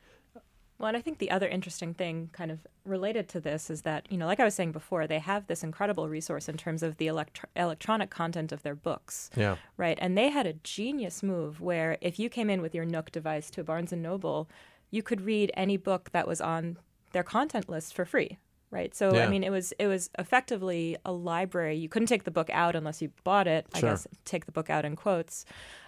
Well, 0.78 0.90
and 0.90 0.98
I 0.98 1.02
think 1.02 1.20
the 1.20 1.32
other 1.32 1.48
interesting 1.48 1.94
thing, 1.94 2.30
kind 2.34 2.52
of 2.52 2.60
related 2.84 3.30
to 3.30 3.40
this, 3.40 3.70
is 3.70 3.84
that, 3.84 4.06
you 4.10 4.18
know, 4.18 4.26
like 4.26 4.42
I 4.42 4.44
was 4.44 4.56
saying 4.56 4.74
before, 4.74 5.08
they 5.08 5.20
have 5.20 5.48
this 5.48 5.64
incredible 5.64 6.10
resource 6.10 6.50
in 6.50 6.58
terms 6.58 6.84
of 6.84 6.98
the 6.98 7.08
electro- 7.08 7.50
electronic 7.56 8.10
content 8.10 8.52
of 8.52 8.62
their 8.64 8.76
books. 8.76 9.30
Yeah. 9.38 9.56
Right. 9.78 9.98
And 10.02 10.18
they 10.18 10.30
had 10.30 10.46
a 10.46 10.54
genius 10.54 11.24
move 11.24 11.62
where 11.62 11.98
if 12.02 12.20
you 12.20 12.30
came 12.30 12.50
in 12.50 12.62
with 12.62 12.76
your 12.76 12.86
Nook 12.86 13.12
device 13.12 13.50
to 13.52 13.62
a 13.62 13.64
Barnes 13.64 13.94
and 13.94 14.04
Noble, 14.04 14.50
you 14.92 15.02
could 15.02 15.22
read 15.22 15.52
any 15.56 15.78
book 15.78 16.10
that 16.12 16.28
was 16.28 16.42
on 16.42 16.78
their 17.14 17.24
content 17.24 17.70
list 17.70 17.94
for 17.94 18.04
free. 18.04 18.38
Right. 18.76 18.94
So 18.94 19.14
Yeah. 19.16 19.24
I 19.26 19.30
mean 19.30 19.44
it 19.44 19.52
was 19.52 19.72
it 19.80 19.88
was 19.88 20.10
effectively 20.20 20.98
a 21.06 21.12
library. 21.14 21.76
You 21.78 21.88
couldn't 21.88 22.08
take 22.08 22.26
the 22.26 22.32
book 22.40 22.50
out 22.52 22.76
unless 22.76 23.02
you 23.02 23.10
bought 23.24 23.48
it, 23.48 23.66
I 23.74 23.80
Sure. 23.80 23.90
guess 23.92 24.06
take 24.26 24.46
the 24.46 24.52
book 24.52 24.70
out 24.70 24.84
in 24.84 24.96
quotes. 24.98 25.46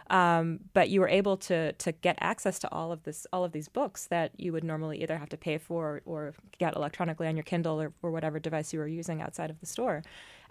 Um, 0.10 0.62
but 0.74 0.90
you 0.90 1.02
were 1.02 1.10
able 1.10 1.36
to 1.50 1.74
to 1.74 1.92
get 1.92 2.18
access 2.22 2.60
to 2.60 2.72
all 2.72 2.94
of 2.94 3.04
this 3.04 3.28
all 3.34 3.44
of 3.44 3.52
these 3.52 3.68
books 3.68 4.08
that 4.08 4.32
you 4.38 4.54
would 4.54 4.64
normally 4.64 5.02
either 5.04 5.18
have 5.18 5.28
to 5.30 5.38
pay 5.38 5.58
for 5.58 6.02
or 6.06 6.34
get 6.58 6.78
electronically 6.78 7.28
on 7.28 7.36
your 7.36 7.44
Kindle 7.44 7.82
or, 7.82 7.92
or 8.02 8.12
whatever 8.12 8.40
device 8.40 8.72
you 8.72 8.80
were 8.80 8.88
using 8.88 9.22
outside 9.22 9.50
of 9.50 9.60
the 9.60 9.66
store. 9.66 10.02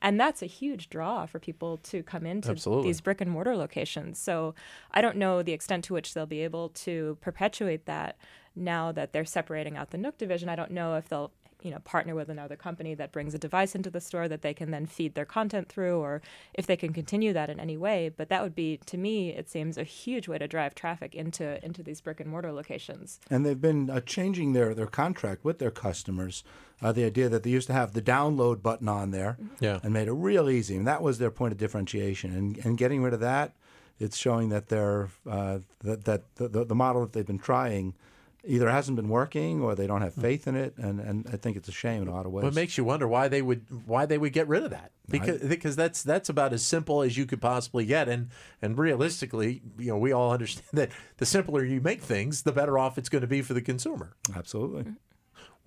And 0.02 0.21
that's 0.21 0.43
a 0.43 0.47
huge 0.47 0.90
draw 0.90 1.25
for 1.25 1.38
people 1.38 1.78
to 1.85 2.02
come 2.02 2.26
into 2.26 2.50
Absolutely. 2.50 2.88
these 2.90 3.01
brick 3.01 3.22
and 3.22 3.31
mortar 3.31 3.57
locations. 3.57 4.18
So 4.18 4.55
I 4.90 5.01
don't 5.01 5.16
know 5.16 5.42
the 5.42 5.53
extent 5.55 5.85
to 5.85 5.94
which 5.94 6.12
they'll 6.12 6.27
be 6.27 6.42
able 6.44 6.68
to 6.85 7.16
perpetuate 7.22 7.87
that 7.87 8.18
now 8.55 8.92
that 8.92 9.14
they're 9.14 9.25
separating 9.25 9.75
out 9.79 9.90
the 9.92 9.99
Nook 9.99 10.18
division. 10.18 10.51
I 10.51 10.57
don't 10.57 10.70
know 10.70 10.96
if 10.96 11.09
they'll 11.09 11.33
you 11.62 11.71
know 11.71 11.79
partner 11.81 12.14
with 12.14 12.29
another 12.29 12.57
company 12.57 12.95
that 12.95 13.12
brings 13.12 13.35
a 13.35 13.38
device 13.38 13.75
into 13.75 13.90
the 13.90 14.01
store 14.01 14.29
that 14.29 14.42
they 14.42 14.53
can 14.55 14.71
then 14.71 14.87
feed 14.87 15.14
their 15.14 15.25
content 15.25 15.69
through 15.69 15.99
or 15.99 16.21
if 16.55 16.66
they 16.66 16.77
can 16.77 16.92
continue 16.92 17.33
that 17.33 17.49
in 17.51 17.59
any 17.59 17.77
way 17.77 18.11
but 18.14 18.29
that 18.29 18.42
would 18.42 18.55
be 18.55 18.79
to 18.87 18.97
me 18.99 19.31
it 19.31 19.49
seems 19.49 19.79
a 19.79 19.85
huge 19.85 20.29
way 20.29 20.38
to 20.38 20.47
drive 20.47 20.75
traffic 20.75 21.14
into 21.14 21.64
into 21.64 21.83
these 21.83 22.01
brick 22.01 22.21
and 22.21 22.31
mortar 22.31 22.53
locations 22.53 23.19
And 23.31 23.45
they've 23.47 23.61
been 23.61 23.88
uh, 23.90 24.01
changing 24.01 24.53
their, 24.53 24.75
their 24.75 24.87
contract 24.87 25.45
with 25.45 25.59
their 25.59 25.71
customers. 25.71 26.45
Uh, 26.83 26.92
the 26.92 27.05
idea 27.05 27.29
that 27.31 27.42
they 27.42 27.51
used 27.51 27.66
to 27.69 27.73
have 27.73 27.92
the 27.95 28.03
download 28.03 28.62
button 28.62 28.88
on 28.88 29.11
there 29.11 29.38
Yeah. 29.61 29.81
and 29.83 29.92
made 29.95 30.09
it 30.09 30.12
real 30.12 30.51
easy. 30.51 30.77
And 30.77 30.87
that 30.87 31.01
was 31.03 31.19
their 31.19 31.31
point 31.31 31.53
of 31.53 31.59
differentiation. 31.59 32.35
And, 32.35 32.59
and 32.64 32.77
getting 32.77 33.03
rid 33.03 33.14
of 33.14 33.21
that, 33.21 33.53
it's 33.99 34.16
showing 34.19 34.51
that 34.51 34.69
they're, 34.69 35.09
uh, 35.29 35.61
that, 35.81 36.05
that 36.05 36.35
the, 36.37 36.49
the, 36.49 36.64
the 36.66 36.75
model 36.75 37.01
that 37.03 37.12
they've 37.14 37.27
been 37.27 37.38
trying 37.38 37.95
either 38.46 38.70
hasn't 38.70 38.96
been 38.96 39.09
working 39.09 39.61
or 39.61 39.74
they 39.74 39.87
don't 39.87 40.02
have 40.02 40.14
hmm. 40.14 40.20
faith 40.20 40.46
in 40.46 40.56
it. 40.56 40.74
And, 40.78 41.00
and 41.00 41.26
I 41.32 41.37
think 41.37 41.56
it's 41.56 41.68
a 41.68 41.72
shame 41.72 42.02
in 42.02 42.09
a 42.09 42.12
lot 42.14 42.26
of 42.26 42.32
ways. 42.32 42.42
Well, 42.42 42.52
it 42.52 42.54
makes 42.54 42.78
you 42.78 42.85
wonder 42.85 43.09
why 43.09 43.28
they 43.28 43.42
would 43.42 43.66
why 43.87 44.06
they 44.06 44.18
would 44.18 44.32
get 44.32 44.48
rid 44.48 44.62
of 44.62 44.70
that 44.70 44.92
because 45.09 45.40
because 45.40 45.76
that's 45.76 46.02
that's 46.02 46.28
about 46.28 46.52
as 46.52 46.64
simple 46.64 47.02
as 47.02 47.16
you 47.16 47.26
could 47.26 47.40
possibly 47.40 47.85
get 47.85 48.09
and 48.09 48.30
and 48.62 48.78
realistically 48.78 49.62
you 49.78 49.88
know 49.88 49.98
we 49.98 50.12
all 50.12 50.32
understand 50.37 50.68
that 50.72 50.90
the 51.18 51.26
simpler 51.26 51.64
you 51.64 51.80
make 51.80 52.02
things 52.02 52.42
the 52.42 52.52
better 52.52 52.78
off 52.78 52.98
it's 52.98 53.09
going 53.09 53.22
to 53.22 53.28
be 53.28 53.42
for 53.42 53.54
the 53.54 53.62
consumer. 53.62 54.14
Absolutely. 54.35 54.85
Mm. 54.85 54.96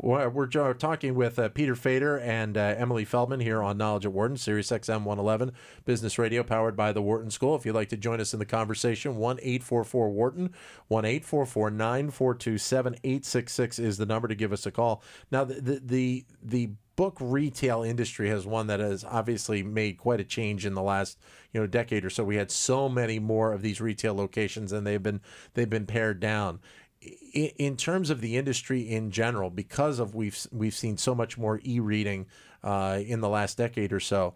We're, 0.01 0.73
talking 0.75 1.13
with 1.13 1.37
uh, 1.37 1.49
Peter 1.49 1.75
Fader 1.75 2.17
and 2.19 2.57
uh, 2.57 2.75
Emilie 2.77 3.03
Feldman 3.03 3.41
here 3.41 3.61
on 3.61 3.77
Knowledge 3.77 4.05
at 4.05 4.13
Wharton, 4.13 4.37
Sirius 4.37 4.69
XM 4.69 5.03
111, 5.03 5.51
Business 5.83 6.17
Radio, 6.17 6.41
powered 6.41 6.77
by 6.77 6.93
the 6.93 7.01
Wharton 7.01 7.29
School. 7.29 7.53
If 7.55 7.65
you'd 7.65 7.75
like 7.75 7.89
to 7.89 7.97
join 7.97 8.21
us 8.21 8.31
in 8.31 8.39
the 8.39 8.45
conversation, 8.45 9.17
1 9.17 9.39
844 9.41 10.09
Wharton, 10.09 10.53
1 10.87 11.05
844 11.05 11.71
942 11.71 12.57
7866 12.57 13.79
is 13.79 13.97
the 13.97 14.05
number 14.05 14.29
to 14.29 14.35
give 14.35 14.53
us 14.53 14.65
a 14.65 14.71
call. 14.71 15.03
Now, 15.31 15.43
the, 15.43 15.55
the, 15.55 15.81
the, 15.83 16.25
the 16.41 16.69
book 16.99 17.17
retail 17.21 17.81
industry 17.81 18.27
has 18.27 18.45
one 18.45 18.67
that 18.67 18.81
has 18.81 19.05
obviously 19.05 19.63
made 19.63 19.97
quite 19.97 20.19
a 20.19 20.23
change 20.25 20.65
in 20.65 20.73
the 20.73 20.81
last 20.81 21.17
you 21.53 21.61
know 21.61 21.65
decade 21.65 22.03
or 22.03 22.09
so. 22.09 22.23
We 22.25 22.35
had 22.35 22.51
so 22.51 22.89
many 22.89 23.19
more 23.19 23.53
of 23.53 23.61
these 23.61 23.79
retail 23.79 24.13
locations, 24.15 24.73
and 24.73 24.85
they've 24.85 25.01
been 25.01 25.21
they've 25.53 25.69
been 25.69 25.85
pared 25.85 26.19
down 26.19 26.59
in 27.01 27.77
terms 27.77 28.09
of 28.09 28.21
the 28.21 28.35
industry 28.35 28.81
in 28.81 29.11
general, 29.11 29.49
because 29.49 29.99
of 29.99 30.15
we've 30.15 30.37
we've 30.51 30.73
seen 30.75 30.97
so 30.97 31.15
much 31.15 31.37
more 31.37 31.61
e-reading 31.63 32.25
uh, 32.63 32.99
in 33.05 33.21
the 33.21 33.29
last 33.29 33.57
decade 33.57 33.93
or 33.93 34.01
so, 34.01 34.33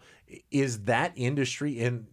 is 0.50 0.84
that 0.86 1.12
industry 1.16 1.80
in? 1.80 2.08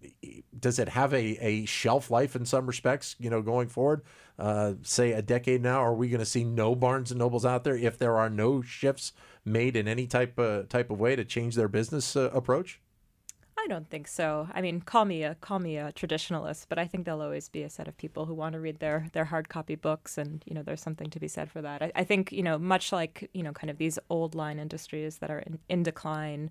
Does 0.58 0.78
it 0.78 0.88
have 0.88 1.14
a, 1.14 1.36
a 1.44 1.64
shelf 1.66 2.10
life 2.10 2.34
in 2.34 2.44
some 2.44 2.66
respects? 2.66 3.14
You 3.18 3.30
know, 3.30 3.42
going 3.42 3.68
forward, 3.68 4.02
uh, 4.38 4.74
say 4.82 5.12
a 5.12 5.22
decade 5.22 5.62
now, 5.62 5.80
are 5.80 5.94
we 5.94 6.08
going 6.08 6.18
to 6.18 6.26
see 6.26 6.42
no 6.42 6.74
Barnes 6.74 7.12
and 7.12 7.18
Nobles 7.18 7.46
out 7.46 7.62
there 7.62 7.76
if 7.76 7.96
there 7.98 8.16
are 8.16 8.30
no 8.30 8.60
shifts 8.60 9.12
made 9.44 9.76
in 9.76 9.86
any 9.86 10.06
type 10.06 10.36
of 10.38 10.68
type 10.68 10.90
of 10.90 10.98
way 10.98 11.14
to 11.14 11.24
change 11.24 11.54
their 11.54 11.68
business 11.68 12.16
uh, 12.16 12.30
approach? 12.32 12.80
I 13.62 13.66
don't 13.68 13.88
think 13.90 14.08
so. 14.08 14.48
I 14.54 14.60
mean, 14.60 14.80
call 14.80 15.04
me 15.04 15.22
a 15.22 15.34
call 15.36 15.58
me 15.58 15.76
a 15.76 15.92
traditionalist, 15.92 16.66
but 16.68 16.78
I 16.78 16.86
think 16.86 17.04
there'll 17.04 17.22
always 17.22 17.48
be 17.48 17.62
a 17.62 17.70
set 17.70 17.88
of 17.88 17.96
people 17.96 18.24
who 18.26 18.34
want 18.34 18.54
to 18.54 18.60
read 18.60 18.78
their 18.80 19.08
their 19.12 19.26
hard 19.26 19.48
copy 19.48 19.74
books, 19.74 20.16
and 20.18 20.42
you 20.46 20.54
know, 20.54 20.62
there's 20.62 20.82
something 20.82 21.10
to 21.10 21.20
be 21.20 21.28
said 21.28 21.50
for 21.50 21.60
that. 21.62 21.82
I, 21.82 21.92
I 21.94 22.04
think 22.04 22.32
you 22.32 22.42
know, 22.42 22.58
much 22.58 22.92
like 22.92 23.28
you 23.34 23.42
know, 23.42 23.52
kind 23.52 23.70
of 23.70 23.78
these 23.78 23.98
old 24.08 24.34
line 24.34 24.58
industries 24.58 25.18
that 25.18 25.30
are 25.30 25.40
in, 25.40 25.58
in 25.68 25.82
decline. 25.82 26.50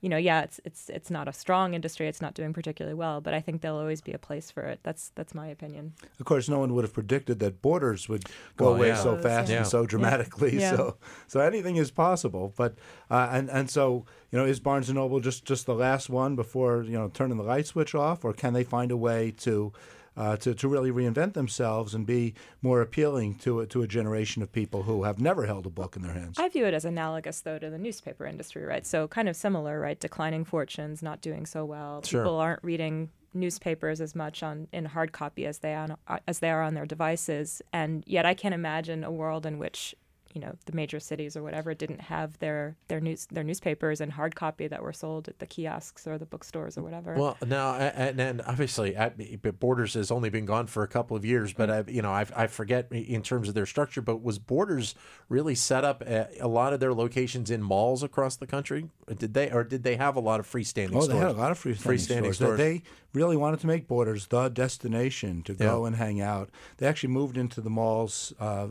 You 0.00 0.08
know, 0.08 0.16
yeah, 0.16 0.42
it's 0.42 0.58
it's 0.64 0.90
it's 0.90 1.10
not 1.12 1.28
a 1.28 1.32
strong 1.32 1.74
industry. 1.74 2.08
It's 2.08 2.20
not 2.20 2.34
doing 2.34 2.52
particularly 2.52 2.94
well, 2.96 3.20
but 3.20 3.34
I 3.34 3.40
think 3.40 3.60
there'll 3.60 3.78
always 3.78 4.00
be 4.00 4.12
a 4.12 4.18
place 4.18 4.50
for 4.50 4.62
it. 4.62 4.80
That's 4.82 5.12
that's 5.14 5.32
my 5.32 5.46
opinion. 5.46 5.92
Of 6.18 6.26
course, 6.26 6.48
no 6.48 6.58
one 6.58 6.74
would 6.74 6.82
have 6.82 6.92
predicted 6.92 7.38
that 7.38 7.62
Borders 7.62 8.08
would 8.08 8.24
go 8.56 8.64
Well, 8.64 8.74
away 8.74 8.88
yeah. 8.88 8.96
so 9.02 9.16
fast 9.16 9.48
Yeah. 9.48 9.58
and 9.58 9.66
so 9.66 9.86
dramatically. 9.86 10.58
Yeah. 10.58 10.74
So, 10.76 10.96
so 11.28 11.38
anything 11.38 11.76
is 11.76 11.92
possible. 11.92 12.52
But 12.56 12.74
uh, 13.12 13.28
and 13.30 13.48
and 13.48 13.70
so 13.70 14.04
you 14.32 14.38
know, 14.38 14.44
is 14.44 14.58
Barnes 14.58 14.88
and 14.88 14.96
Noble 14.96 15.20
just 15.20 15.44
just 15.44 15.66
the 15.66 15.74
last 15.74 16.10
one 16.10 16.34
before 16.34 16.82
you 16.82 16.98
know 16.98 17.08
turning 17.08 17.36
the 17.36 17.44
light 17.44 17.66
switch 17.66 17.94
off, 17.94 18.24
or 18.24 18.32
can 18.32 18.54
they 18.54 18.64
find 18.64 18.90
a 18.90 18.96
way 18.96 19.30
to 19.38 19.72
uh, 20.16 20.36
to, 20.36 20.54
to 20.54 20.68
really 20.68 20.90
reinvent 20.90 21.34
themselves 21.34 21.94
and 21.94 22.06
be 22.06 22.34
more 22.60 22.80
appealing 22.80 23.34
to 23.36 23.60
a, 23.60 23.66
to 23.66 23.82
a 23.82 23.86
generation 23.86 24.42
of 24.42 24.52
people 24.52 24.82
who 24.82 25.04
have 25.04 25.18
never 25.18 25.46
held 25.46 25.66
a 25.66 25.70
book 25.70 25.96
in 25.96 26.02
their 26.02 26.12
hands. 26.12 26.38
I 26.38 26.48
view 26.48 26.66
it 26.66 26.74
as 26.74 26.84
analogous, 26.84 27.40
though, 27.40 27.58
to 27.58 27.70
the 27.70 27.78
newspaper 27.78 28.26
industry, 28.26 28.64
right? 28.64 28.86
So 28.86 29.08
kind 29.08 29.28
of 29.28 29.36
similar, 29.36 29.80
right? 29.80 29.98
Declining 29.98 30.44
fortunes, 30.44 31.02
not 31.02 31.20
doing 31.20 31.46
so 31.46 31.64
well. 31.64 32.02
Sure. 32.02 32.22
People 32.22 32.38
aren't 32.38 32.62
reading 32.62 33.10
newspapers 33.34 34.02
as 34.02 34.14
much 34.14 34.42
on 34.42 34.68
in 34.72 34.84
hard 34.84 35.12
copy 35.12 35.46
as 35.46 35.60
they 35.60 35.74
on 35.74 35.96
as 36.28 36.40
they 36.40 36.50
are 36.50 36.62
on 36.62 36.74
their 36.74 36.84
devices, 36.84 37.62
and 37.72 38.04
yet 38.06 38.26
I 38.26 38.34
can't 38.34 38.54
imagine 38.54 39.04
a 39.04 39.10
world 39.10 39.46
in 39.46 39.58
which 39.58 39.94
you 40.32 40.40
know 40.40 40.54
the 40.66 40.72
major 40.72 40.98
cities 41.00 41.36
or 41.36 41.42
whatever 41.42 41.74
didn't 41.74 42.00
have 42.00 42.38
their 42.38 42.76
their 42.88 43.00
news 43.00 43.26
their 43.30 43.44
newspapers 43.44 44.00
and 44.00 44.12
hard 44.12 44.34
copy 44.34 44.66
that 44.68 44.82
were 44.82 44.92
sold 44.92 45.28
at 45.28 45.38
the 45.38 45.46
kiosks 45.46 46.06
or 46.06 46.18
the 46.18 46.26
bookstores 46.26 46.78
or 46.78 46.82
whatever. 46.82 47.14
Well, 47.14 47.36
now 47.46 47.74
and, 47.74 48.20
and 48.20 48.42
obviously, 48.42 48.96
I, 48.96 49.10
Borders 49.10 49.94
has 49.94 50.10
only 50.10 50.30
been 50.30 50.46
gone 50.46 50.66
for 50.66 50.82
a 50.82 50.88
couple 50.88 51.16
of 51.16 51.24
years, 51.24 51.52
but 51.52 51.70
I, 51.70 51.84
you 51.88 52.02
know, 52.02 52.10
I, 52.10 52.26
I 52.34 52.46
forget 52.46 52.90
in 52.90 53.22
terms 53.22 53.48
of 53.48 53.54
their 53.54 53.66
structure. 53.66 54.00
But 54.02 54.22
was 54.22 54.38
Borders 54.38 54.94
really 55.28 55.54
set 55.54 55.84
up 55.84 56.02
a, 56.02 56.28
a 56.40 56.48
lot 56.48 56.72
of 56.72 56.80
their 56.80 56.94
locations 56.94 57.50
in 57.50 57.62
malls 57.62 58.02
across 58.02 58.36
the 58.36 58.46
country? 58.46 58.88
Did 59.18 59.34
they, 59.34 59.50
or 59.50 59.64
did 59.64 59.82
they 59.82 59.96
have 59.96 60.16
a 60.16 60.20
lot 60.20 60.40
of 60.40 60.50
freestanding? 60.50 60.94
Oh, 60.94 61.00
stores? 61.00 61.08
they 61.08 61.16
had 61.18 61.28
a 61.28 61.32
lot 61.32 61.50
of 61.50 61.58
freestanding, 61.58 61.82
freestanding 61.82 62.20
stores. 62.22 62.36
stores. 62.36 62.58
They, 62.58 62.78
they 62.78 62.82
really 63.12 63.36
wanted 63.36 63.60
to 63.60 63.66
make 63.66 63.86
Borders 63.86 64.26
the 64.28 64.48
destination 64.48 65.42
to 65.42 65.54
go 65.54 65.82
Yeah. 65.82 65.86
and 65.88 65.96
hang 65.96 66.20
out. 66.20 66.50
They 66.78 66.86
actually 66.86 67.10
moved 67.12 67.36
into 67.36 67.60
the 67.60 67.70
malls 67.70 68.32
uh, 68.40 68.68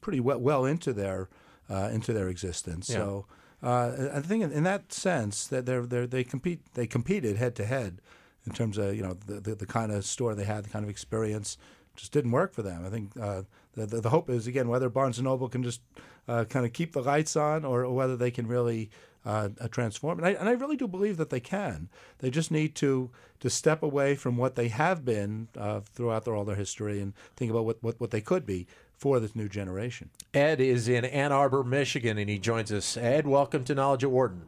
pretty 0.00 0.20
well, 0.20 0.38
well 0.38 0.64
into 0.64 0.92
their 0.92 1.28
uh, 1.68 1.90
into 1.92 2.12
their 2.12 2.28
existence. 2.28 2.88
Yeah. 2.90 2.96
So 2.96 3.26
uh, 3.62 3.92
I 4.14 4.20
think 4.20 4.42
in, 4.42 4.52
in 4.52 4.64
that 4.64 4.92
sense 4.92 5.46
that 5.46 5.66
they're, 5.66 5.86
they're 5.86 6.06
they 6.06 6.24
compete 6.24 6.60
they 6.74 6.86
competed 6.86 7.36
head 7.36 7.54
to 7.56 7.64
head 7.64 8.00
in 8.46 8.52
terms 8.52 8.78
of 8.78 8.94
you 8.94 9.02
know 9.02 9.16
the, 9.26 9.40
the, 9.40 9.54
the 9.54 9.66
kind 9.66 9.92
of 9.92 10.04
store 10.04 10.34
they 10.34 10.44
had, 10.44 10.64
the 10.64 10.70
kind 10.70 10.84
of 10.84 10.90
experience. 10.90 11.58
Just 11.96 12.12
didn't 12.12 12.30
work 12.30 12.54
for 12.54 12.62
them. 12.62 12.86
I 12.86 12.88
think 12.88 13.10
uh, 13.20 13.42
the, 13.74 13.84
the 13.84 14.00
the 14.00 14.10
hope 14.10 14.30
is 14.30 14.46
again 14.46 14.68
whether 14.68 14.88
Barnes 14.88 15.18
and 15.18 15.24
Noble 15.24 15.48
can 15.48 15.62
just 15.62 15.80
uh, 16.28 16.44
kind 16.44 16.64
of 16.64 16.72
keep 16.72 16.92
the 16.92 17.02
lights 17.02 17.36
on, 17.36 17.64
or, 17.64 17.84
or 17.84 17.94
whether 17.94 18.16
they 18.16 18.30
can 18.30 18.46
really 18.46 18.90
uh, 19.26 19.50
uh, 19.60 19.68
transform. 19.68 20.18
And 20.18 20.26
I, 20.26 20.30
and 20.30 20.48
I 20.48 20.52
really 20.52 20.76
do 20.76 20.88
believe 20.88 21.16
that 21.16 21.30
they 21.30 21.40
can. 21.40 21.88
They 22.18 22.30
just 22.30 22.50
need 22.50 22.74
to 22.76 23.10
to 23.40 23.50
step 23.50 23.82
away 23.82 24.14
from 24.14 24.36
what 24.36 24.54
they 24.54 24.68
have 24.68 25.04
been 25.04 25.48
uh, 25.58 25.80
throughout 25.80 26.24
their, 26.24 26.34
all 26.34 26.44
their 26.44 26.56
history 26.56 27.00
and 27.00 27.14
think 27.36 27.50
about 27.50 27.64
what, 27.64 27.82
what, 27.82 27.98
what 27.98 28.10
they 28.10 28.20
could 28.20 28.44
be 28.44 28.66
for 29.00 29.18
this 29.18 29.34
new 29.34 29.48
generation. 29.48 30.10
Ed 30.34 30.60
is 30.60 30.86
in 30.86 31.06
Ann 31.06 31.32
Arbor, 31.32 31.64
Michigan, 31.64 32.18
and 32.18 32.28
he 32.28 32.38
joins 32.38 32.70
us. 32.70 32.98
Ed, 32.98 33.26
welcome 33.26 33.64
to 33.64 33.74
Knowledge 33.74 34.04
at 34.04 34.10
Wharton. 34.10 34.42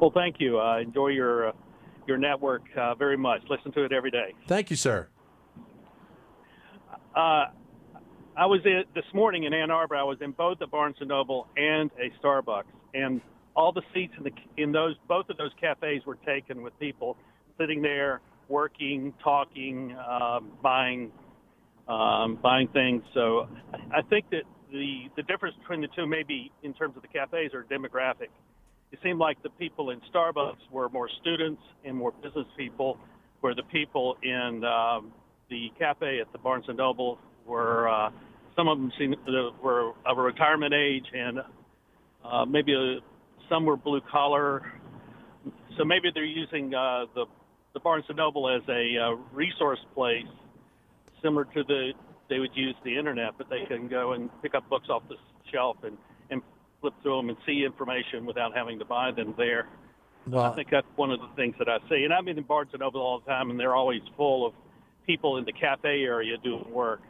Well, 0.00 0.10
thank 0.10 0.36
you. 0.40 0.58
I 0.58 0.80
enjoy 0.80 1.08
your 1.08 1.48
uh, 1.48 1.52
your 2.06 2.16
network 2.16 2.62
uh, 2.76 2.94
very 2.94 3.16
much. 3.16 3.42
Listen 3.50 3.72
to 3.72 3.84
it 3.84 3.92
every 3.92 4.10
day. 4.10 4.34
Thank 4.46 4.70
you, 4.70 4.76
sir. 4.76 5.08
Uh, 7.14 7.46
I 8.36 8.46
was 8.46 8.60
in, 8.64 8.84
this 8.94 9.04
morning 9.12 9.44
in 9.44 9.52
Ann 9.52 9.70
Arbor. 9.70 9.96
I 9.96 10.02
was 10.02 10.18
in 10.20 10.32
both 10.32 10.60
a 10.60 10.66
Barnes 10.66 10.96
and 11.00 11.08
Noble 11.08 11.46
and 11.56 11.90
a 11.98 12.10
Starbucks, 12.24 12.64
and 12.94 13.20
all 13.54 13.72
the 13.72 13.82
seats 13.92 14.14
in 14.16 14.24
the 14.24 14.32
in 14.56 14.72
those 14.72 14.94
both 15.08 15.28
of 15.28 15.36
those 15.36 15.52
cafes 15.60 16.02
were 16.06 16.18
taken 16.26 16.62
with 16.62 16.78
people 16.78 17.16
sitting 17.58 17.82
there 17.82 18.20
working, 18.48 19.12
talking, 19.22 19.96
um, 20.08 20.52
buying 20.62 21.10
um, 21.88 22.38
buying 22.42 22.68
things. 22.68 23.02
So 23.14 23.48
I 23.92 24.02
think 24.02 24.30
that 24.30 24.42
the 24.72 25.04
the 25.16 25.22
difference 25.22 25.56
between 25.60 25.80
the 25.80 25.88
two, 25.96 26.06
maybe 26.06 26.50
in 26.62 26.74
terms 26.74 26.96
of 26.96 27.02
the 27.02 27.08
cafes, 27.08 27.52
are 27.54 27.64
demographic. 27.64 28.28
It 28.92 28.98
seemed 29.02 29.18
like 29.18 29.42
the 29.42 29.50
people 29.50 29.90
in 29.90 30.00
Starbucks 30.14 30.70
were 30.70 30.88
more 30.88 31.08
students 31.20 31.62
and 31.84 31.96
more 31.96 32.12
business 32.22 32.46
people, 32.56 32.98
where 33.40 33.54
the 33.54 33.64
people 33.64 34.16
in 34.22 34.62
um, 34.64 35.12
the 35.50 35.68
cafe 35.78 36.20
at 36.20 36.30
the 36.32 36.38
Barnes 36.38 36.64
and 36.68 36.76
Noble 36.76 37.18
were 37.46 37.88
uh, 37.88 38.10
some 38.56 38.68
of 38.68 38.78
them 38.78 38.90
seemed 38.98 39.16
uh, 39.28 39.50
were 39.62 39.92
of 40.04 40.18
a 40.18 40.22
retirement 40.22 40.74
age 40.74 41.04
and 41.12 41.40
uh, 42.24 42.44
maybe 42.44 42.74
a, 42.74 42.98
some 43.48 43.64
were 43.64 43.76
blue 43.76 44.00
collar. 44.10 44.72
So 45.76 45.84
maybe 45.84 46.08
they're 46.12 46.24
using 46.24 46.74
uh, 46.74 47.06
the 47.14 47.26
the 47.74 47.80
Barnes 47.80 48.06
and 48.08 48.16
Noble 48.16 48.48
as 48.48 48.62
a 48.68 48.96
uh, 48.98 49.10
resource 49.32 49.78
place, 49.94 50.24
similar 51.22 51.44
to 51.44 51.64
the 51.64 51.92
they 52.28 52.40
would 52.40 52.50
use 52.54 52.74
the 52.84 52.98
internet, 52.98 53.34
but 53.38 53.48
they 53.48 53.64
can 53.66 53.86
go 53.86 54.12
and 54.12 54.30
pick 54.42 54.54
up 54.54 54.68
books 54.68 54.88
off 54.90 55.02
the 55.08 55.16
shelf 55.52 55.76
and 55.84 55.96
and 56.30 56.42
flip 56.80 56.94
through 57.02 57.16
them 57.16 57.28
and 57.28 57.38
see 57.46 57.64
information 57.64 58.26
without 58.26 58.56
having 58.56 58.78
to 58.78 58.84
buy 58.84 59.12
them 59.12 59.34
there. 59.36 59.68
Well, 60.26 60.44
I 60.44 60.54
think 60.56 60.68
that's 60.70 60.86
one 60.96 61.12
of 61.12 61.20
the 61.20 61.28
things 61.36 61.54
that 61.58 61.68
I 61.68 61.78
see. 61.88 62.02
And 62.02 62.12
I'm 62.12 62.26
in 62.26 62.42
Barnes 62.42 62.70
and 62.72 62.80
Noble 62.80 63.00
all 63.00 63.20
the 63.20 63.26
time, 63.26 63.50
and 63.50 63.60
they're 63.60 63.76
always 63.76 64.00
full 64.16 64.44
of 64.44 64.54
people 65.06 65.36
in 65.36 65.44
the 65.44 65.52
cafe 65.52 66.02
area 66.02 66.36
doing 66.42 66.68
work. 66.72 67.00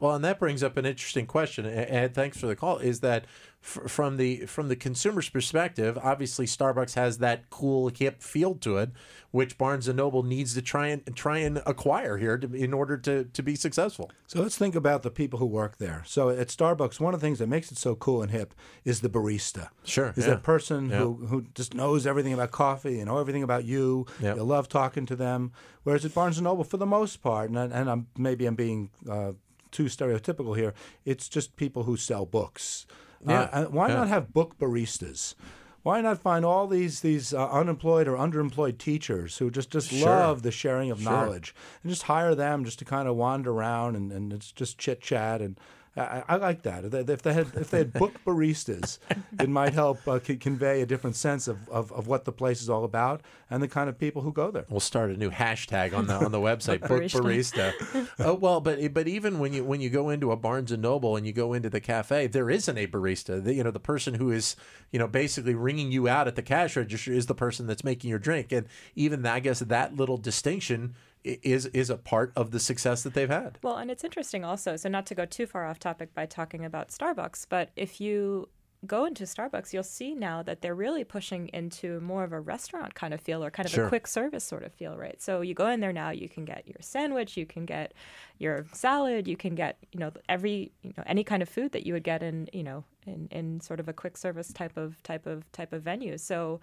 Well, 0.00 0.14
and 0.14 0.24
that 0.24 0.38
brings 0.38 0.62
up 0.62 0.76
an 0.76 0.86
interesting 0.86 1.26
question. 1.26 1.66
Ed, 1.66 2.14
thanks 2.14 2.38
for 2.38 2.46
the 2.46 2.54
call. 2.54 2.78
Is 2.78 3.00
that 3.00 3.24
f- 3.62 3.90
from 3.90 4.16
the 4.16 4.46
from 4.46 4.68
the 4.68 4.76
consumer's 4.76 5.28
perspective? 5.28 5.98
Obviously, 6.00 6.46
Starbucks 6.46 6.94
has 6.94 7.18
that 7.18 7.50
cool, 7.50 7.88
hip 7.88 8.22
feel 8.22 8.54
to 8.56 8.76
it, 8.76 8.90
which 9.32 9.58
Barnes 9.58 9.88
and 9.88 9.96
Noble 9.96 10.22
needs 10.22 10.54
to 10.54 10.62
try 10.62 10.86
and 10.86 11.16
try 11.16 11.38
and 11.38 11.60
acquire 11.66 12.16
here 12.16 12.38
to, 12.38 12.54
in 12.54 12.72
order 12.72 12.96
to 12.98 13.24
to 13.24 13.42
be 13.42 13.56
successful. 13.56 14.08
So 14.28 14.40
let's 14.40 14.56
think 14.56 14.76
about 14.76 15.02
the 15.02 15.10
people 15.10 15.40
who 15.40 15.46
work 15.46 15.78
there. 15.78 16.04
So 16.06 16.28
at 16.30 16.46
Starbucks, 16.46 17.00
one 17.00 17.12
of 17.12 17.20
the 17.20 17.26
things 17.26 17.40
that 17.40 17.48
makes 17.48 17.72
it 17.72 17.78
so 17.78 17.96
cool 17.96 18.22
and 18.22 18.30
hip 18.30 18.54
is 18.84 19.00
the 19.00 19.08
barista. 19.08 19.70
Sure, 19.84 20.12
Is 20.16 20.26
yeah. 20.26 20.34
that 20.34 20.42
person 20.44 20.90
Yeah. 20.90 20.98
who, 20.98 21.26
who 21.26 21.44
just 21.56 21.74
knows 21.74 22.06
everything 22.06 22.32
about 22.34 22.52
coffee 22.52 22.98
and 23.00 23.08
know 23.08 23.18
everything 23.18 23.42
about 23.42 23.64
you. 23.64 24.06
You 24.22 24.34
love 24.34 24.68
talking 24.68 25.06
to 25.06 25.16
them. 25.16 25.50
Whereas 25.82 26.04
at 26.04 26.14
Barnes 26.14 26.38
and 26.38 26.44
Noble, 26.44 26.62
for 26.64 26.76
the 26.76 26.86
most 26.86 27.20
part, 27.22 27.50
and, 27.50 27.58
and 27.58 27.90
I'm 27.90 28.06
maybe 28.16 28.46
I'm 28.46 28.54
being 28.54 28.90
uh, 29.10 29.32
too 29.70 29.84
stereotypical 29.84 30.56
here, 30.56 30.74
it's 31.04 31.28
just 31.28 31.56
people 31.56 31.84
who 31.84 31.96
sell 31.96 32.26
books. 32.26 32.86
Yeah, 33.26 33.48
Uh, 33.52 33.64
why 33.66 33.88
yeah. 33.88 33.94
not 33.94 34.08
have 34.08 34.32
book 34.32 34.58
baristas? 34.58 35.34
Why 35.82 36.00
not 36.00 36.18
find 36.18 36.44
all 36.44 36.66
these 36.66 37.00
these 37.00 37.32
uh, 37.32 37.48
unemployed 37.50 38.08
or 38.08 38.16
underemployed 38.16 38.78
teachers 38.78 39.38
who 39.38 39.50
just 39.50 39.70
just 39.70 39.90
Sure. 39.90 40.08
love 40.08 40.42
the 40.42 40.50
sharing 40.50 40.90
of 40.90 41.00
Sure. 41.00 41.10
knowledge 41.12 41.54
and 41.82 41.90
just 41.90 42.02
hire 42.04 42.34
them 42.34 42.64
just 42.64 42.78
to 42.80 42.84
kind 42.84 43.08
of 43.08 43.16
wander 43.16 43.50
around 43.52 43.96
and, 43.96 44.12
and 44.12 44.32
it's 44.32 44.52
just 44.52 44.76
chit 44.78 45.00
chat 45.00 45.40
and 45.40 45.58
I, 45.98 46.34
I 46.34 46.36
like 46.36 46.62
that. 46.62 46.84
If 46.84 47.22
they- 47.22 47.32
had 47.34 47.46
if 47.54 47.70
they 47.70 47.78
had 47.78 47.92
book 47.92 48.14
baristas, 48.24 48.98
it 49.40 49.48
might 49.48 49.72
help 49.74 50.06
uh, 50.06 50.20
c- 50.22 50.36
convey 50.36 50.80
a 50.82 50.86
different 50.86 51.16
sense 51.16 51.48
of, 51.48 51.68
of, 51.68 51.92
of 51.92 52.06
what 52.06 52.24
the 52.24 52.32
place 52.32 52.62
is 52.62 52.70
all 52.70 52.84
about 52.84 53.20
and 53.50 53.62
the 53.62 53.68
kind 53.68 53.88
of 53.88 53.98
people 53.98 54.22
who 54.22 54.32
go 54.32 54.50
there. 54.50 54.64
We'll 54.68 54.80
start 54.80 55.10
a 55.10 55.16
new 55.16 55.30
hashtag 55.30 55.94
on 55.96 56.06
the 56.06 56.14
on 56.14 56.32
the 56.32 56.38
website, 56.40 56.80
Book 56.88 57.02
Barista. 57.02 57.72
Barista. 57.72 58.08
oh 58.20 58.34
well, 58.44 58.60
but 58.60 58.92
but 58.94 59.08
even 59.08 59.38
when 59.38 59.52
you 59.52 59.64
when 59.64 59.80
you 59.80 59.90
go 59.90 60.10
into 60.10 60.32
a 60.32 60.36
Barnes 60.36 60.72
and 60.72 60.82
Noble 60.82 61.16
and 61.16 61.26
you 61.26 61.32
go 61.32 61.52
into 61.52 61.70
the 61.70 61.80
cafe, 61.80 62.26
there 62.26 62.50
isn't 62.50 62.76
a 62.78 62.86
barista. 62.86 63.42
The, 63.42 63.54
you 63.54 63.64
know, 63.64 63.70
the 63.70 63.80
person 63.80 64.14
who 64.14 64.30
is 64.30 64.56
you 64.92 64.98
know 64.98 65.08
basically 65.08 65.54
ringing 65.54 65.90
you 65.92 66.08
out 66.08 66.28
at 66.28 66.36
the 66.36 66.42
cash 66.42 66.76
register 66.76 67.12
is 67.12 67.26
the 67.26 67.34
person 67.34 67.66
that's 67.66 67.84
making 67.84 68.10
your 68.10 68.18
drink, 68.18 68.52
and 68.52 68.66
even 68.94 69.24
I 69.26 69.40
guess 69.40 69.60
that 69.60 69.96
little 69.96 70.16
distinction 70.18 70.94
i- 70.94 71.07
is 71.42 71.66
is 71.66 71.90
a 71.90 71.96
part 71.96 72.32
of 72.36 72.50
the 72.50 72.60
success 72.60 73.02
that 73.02 73.14
they've 73.14 73.28
had. 73.28 73.58
Well, 73.62 73.76
and 73.76 73.90
it's 73.90 74.04
interesting 74.04 74.44
also, 74.44 74.76
so 74.76 74.88
not 74.88 75.06
to 75.06 75.14
go 75.14 75.24
too 75.24 75.46
far 75.46 75.66
off 75.66 75.78
topic 75.78 76.14
by 76.14 76.26
talking 76.26 76.64
about 76.64 76.88
Starbucks, 76.88 77.46
but 77.48 77.70
if 77.76 78.00
you 78.00 78.48
go 78.86 79.04
into 79.06 79.24
Starbucks, 79.24 79.72
you'll 79.72 79.82
see 79.82 80.14
now 80.14 80.40
that 80.44 80.62
they're 80.62 80.74
really 80.74 81.02
pushing 81.02 81.48
into 81.48 81.98
more 82.00 82.22
of 82.22 82.32
a 82.32 82.38
restaurant 82.38 82.94
kind 82.94 83.12
of 83.12 83.20
feel 83.20 83.42
or 83.42 83.50
kind 83.50 83.66
of 83.66 83.72
Sure. 83.72 83.86
a 83.86 83.88
quick 83.88 84.06
service 84.06 84.44
sort 84.44 84.62
of 84.62 84.72
feel, 84.72 84.96
right? 84.96 85.20
So 85.20 85.40
you 85.40 85.52
go 85.52 85.66
in 85.66 85.80
there 85.80 85.92
now, 85.92 86.10
you 86.10 86.28
can 86.28 86.44
get 86.44 86.68
your 86.68 86.76
sandwich, 86.80 87.36
you 87.36 87.44
can 87.44 87.66
get 87.66 87.92
your 88.38 88.66
salad, 88.72 89.26
you 89.26 89.36
can 89.36 89.56
get, 89.56 89.78
you 89.90 89.98
know, 89.98 90.12
every, 90.28 90.70
you 90.82 90.92
know, 90.96 91.02
any 91.06 91.24
kind 91.24 91.42
of 91.42 91.48
food 91.48 91.72
that 91.72 91.86
you 91.86 91.92
would 91.92 92.04
get 92.04 92.22
in, 92.22 92.48
you 92.52 92.62
know, 92.62 92.84
in, 93.04 93.26
in 93.32 93.60
sort 93.60 93.80
of 93.80 93.88
a 93.88 93.92
quick 93.92 94.16
service 94.16 94.52
type 94.52 94.76
of 94.76 95.02
type 95.02 95.26
of 95.26 95.50
type 95.50 95.72
of 95.72 95.82
venue. 95.82 96.16
So 96.16 96.60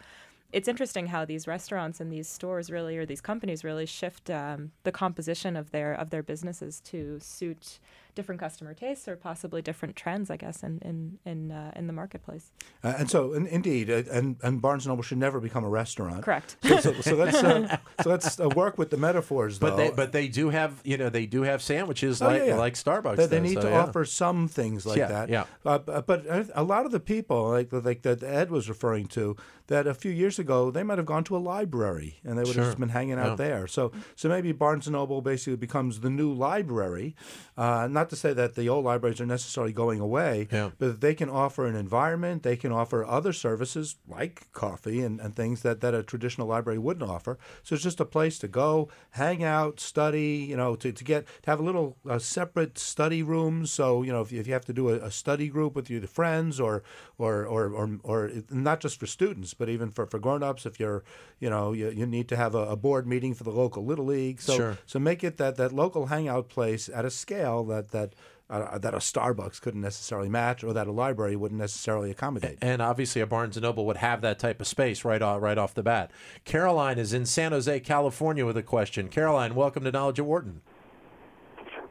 it's 0.52 0.68
interesting 0.68 1.08
how 1.08 1.26
these 1.26 1.48
restaurants 1.48 2.00
and 2.00 2.12
these 2.12 2.30
stores 2.30 2.70
really 2.72 2.98
or 2.98 3.06
these 3.06 3.22
companies 3.22 3.64
really 3.64 3.86
shift 3.86 4.30
um, 4.30 4.72
the 4.84 4.92
composition 4.92 5.56
of 5.56 5.72
their 5.72 5.94
of 5.94 6.10
their 6.10 6.24
businesses 6.24 6.80
to 6.82 7.20
suit 7.20 7.80
different 8.16 8.40
customer 8.40 8.74
tastes 8.74 9.10
or 9.10 9.18
possibly 9.18 9.62
different 9.62 9.94
trends 9.98 10.30
i 10.30 10.38
guess 10.38 10.64
in 10.64 10.80
in 10.86 11.18
in, 11.26 11.52
uh, 11.52 11.72
in 11.76 11.88
the 11.88 11.92
marketplace 11.94 12.52
Uh, 12.82 12.94
and 13.00 13.10
so, 13.10 13.34
in, 13.34 13.46
indeed, 13.48 13.90
uh, 13.90 14.04
and, 14.12 14.38
and 14.44 14.62
Barnes 14.62 14.86
and 14.86 14.92
Noble 14.92 15.02
should 15.04 15.18
never 15.18 15.40
become 15.40 15.64
a 15.66 15.70
restaurant. 15.70 16.24
correct 16.24 16.56
So, 16.62 16.78
so, 16.80 16.94
so 17.02 17.16
let's 17.16 17.44
uh, 17.44 17.78
so 18.04 18.10
let's 18.10 18.40
uh, 18.40 18.48
work 18.50 18.78
with 18.78 18.90
the 18.92 18.98
metaphors, 18.98 19.58
though. 19.60 19.70
But 19.72 19.76
they 19.78 19.90
but 19.90 20.12
they 20.12 20.28
do 20.28 20.50
have 20.50 20.72
you 20.84 20.98
know 20.98 21.10
they 21.10 21.26
do 21.26 21.42
have 21.42 21.62
sandwiches 21.64 22.22
Oh, 22.22 22.28
like 22.28 22.42
yeah, 22.42 22.48
yeah. 22.50 22.56
like 22.66 22.76
Starbucks. 22.76 23.18
They, 23.18 23.26
they 23.26 23.40
does, 23.40 23.50
need 23.50 23.56
so, 23.56 23.62
to 23.64 23.70
yeah. 23.70 23.82
offer 23.84 24.06
some 24.06 24.48
things 24.48 24.86
like 24.86 24.98
Yeah, 25.00 25.08
that. 25.08 25.30
yeah. 25.30 25.46
Uh, 25.66 25.80
b- 25.80 25.94
but 26.06 26.26
a- 26.28 26.52
a 26.62 26.64
lot 26.64 26.86
of 26.86 26.92
the 26.92 27.00
people, 27.00 27.50
like 27.50 27.70
like 27.74 28.02
that 28.04 28.22
Ed 28.24 28.50
was 28.52 28.70
referring 28.70 29.08
to, 29.18 29.36
that 29.68 29.88
a 29.88 29.94
few 29.96 30.12
years 30.12 30.35
years 30.36 30.46
ago, 30.46 30.72
they 30.72 30.84
might 30.84 30.98
have 30.98 31.06
gone 31.06 31.24
to 31.26 31.36
a 31.36 31.40
library 31.40 32.20
and 32.24 32.38
they 32.38 32.44
would 32.44 32.54
Sure. 32.54 32.64
have 32.64 32.72
just 32.74 32.80
been 32.80 32.90
hanging 32.90 33.18
out 33.20 33.32
Yeah. 33.40 33.46
there. 33.48 33.68
So, 33.68 33.92
so 34.16 34.30
maybe 34.30 34.52
Barnes 34.52 34.88
and 34.88 34.94
Noble 34.94 35.22
basically 35.22 35.56
becomes 35.58 36.00
the 36.02 36.10
new 36.10 36.32
library. 36.34 37.16
Uh, 37.58 37.88
not 37.90 38.10
to 38.10 38.16
say 38.16 38.34
that 38.34 38.56
the 38.56 38.68
old 38.70 38.86
libraries 38.86 39.22
are 39.22 39.26
necessarily 39.26 39.74
going 39.74 40.00
away, 40.00 40.48
Yeah. 40.52 40.72
but 40.78 41.02
they 41.02 41.14
can 41.16 41.30
offer 41.30 41.66
an 41.66 41.76
environment. 41.76 42.44
They 42.44 42.58
can 42.58 42.72
offer 42.72 43.06
other 43.06 43.34
services 43.34 43.96
like 44.08 44.52
coffee 44.52 45.02
and, 45.02 45.20
and 45.22 45.36
things 45.36 45.62
that, 45.62 45.80
that 45.82 45.94
a 45.94 46.04
traditional 46.04 46.48
library 46.48 46.80
wouldn't 46.80 47.10
offer. 47.10 47.38
So 47.64 47.76
it's 47.76 47.84
just 47.84 48.00
a 48.00 48.06
place 48.06 48.38
to 48.40 48.48
go, 48.48 48.90
hang 49.12 49.44
out, 49.44 49.80
study. 49.80 50.46
You 50.50 50.58
know, 50.58 50.76
to, 50.76 50.92
to 50.92 51.04
get 51.04 51.26
to 51.44 51.50
have 51.50 51.60
a 51.60 51.64
little 51.64 51.98
uh, 52.10 52.20
separate 52.20 52.78
study 52.78 53.24
rooms. 53.24 53.72
So 53.72 54.04
you 54.04 54.12
know, 54.12 54.22
if 54.22 54.32
you, 54.32 54.40
if 54.40 54.48
you 54.48 54.54
have 54.54 54.66
to 54.66 54.74
do 54.74 54.90
a, 54.90 54.96
a 54.96 55.12
study 55.12 55.48
group 55.48 55.76
with 55.76 55.90
your 55.90 56.02
friends, 56.08 56.60
or 56.60 56.84
or 57.18 57.46
or 57.46 57.70
or, 57.72 58.00
or 58.04 58.32
not 58.50 58.80
just 58.82 59.00
for 59.00 59.06
students, 59.08 59.54
but 59.54 59.70
even 59.70 59.90
for, 59.92 60.06
for 60.06 60.20
grown 60.26 60.44
ups, 60.44 60.66
if 60.66 60.80
you're 60.80 61.04
you 61.40 61.50
know 61.50 61.72
you, 61.80 61.90
you 61.90 62.06
need 62.08 62.28
to 62.30 62.36
have 62.36 62.56
a, 62.56 62.66
a 62.76 62.76
board 62.76 63.06
meeting 63.08 63.34
for 63.36 63.44
the 63.44 63.52
local 63.64 63.86
little 63.86 64.06
league. 64.06 64.42
So 64.42 64.56
Sure. 64.56 64.78
so 64.86 65.00
make 65.00 65.24
it 65.24 65.38
that, 65.38 65.56
that 65.58 65.72
local 65.72 66.08
hangout 66.08 66.50
place 66.50 66.90
at 66.90 67.06
a 67.06 67.12
scale 67.12 67.64
that 67.66 67.92
that 67.92 68.14
uh, 68.50 68.78
that 68.78 68.94
a 68.94 68.98
Starbucks 68.98 69.60
couldn't 69.62 69.82
necessarily 69.82 70.30
match, 70.30 70.64
or 70.64 70.72
that 70.74 70.88
a 70.88 70.92
library 70.92 71.36
wouldn't 71.36 71.60
necessarily 71.60 72.12
accommodate. 72.12 72.58
And 72.62 72.82
obviously, 72.82 73.22
a 73.22 73.28
Barnes 73.28 73.58
and 73.58 73.64
Noble 73.64 73.86
would 73.88 73.98
have 73.98 74.22
that 74.22 74.38
type 74.40 74.62
of 74.62 74.68
space 74.68 75.04
right 75.04 75.22
off, 75.22 75.42
right 75.42 75.58
off 75.58 75.74
the 75.74 75.82
bat. 75.84 76.12
Caroline 76.44 77.00
is 77.00 77.12
in 77.14 77.26
San 77.26 77.52
Jose, 77.54 77.80
California, 77.82 78.46
with 78.46 78.58
a 78.58 78.64
question. 78.64 79.08
Caroline, 79.10 79.54
welcome 79.56 79.84
to 79.84 79.92
Knowledge 79.92 80.20
at 80.20 80.26
Wharton. 80.26 80.62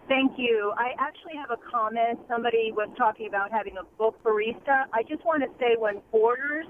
Thank 0.07 0.33
you. 0.37 0.73
I 0.77 0.93
actually 0.99 1.35
have 1.37 1.51
a 1.51 1.59
comment. 1.71 2.21
Somebody 2.29 2.71
was 2.73 2.89
talking 2.97 3.27
about 3.27 3.51
having 3.51 3.77
a 3.79 3.85
book 3.99 4.15
barista. 4.23 4.85
I 4.93 5.03
just 5.03 5.25
want 5.25 5.43
to 5.43 5.49
say 5.59 5.77
when 5.79 6.03
Borders 6.13 6.67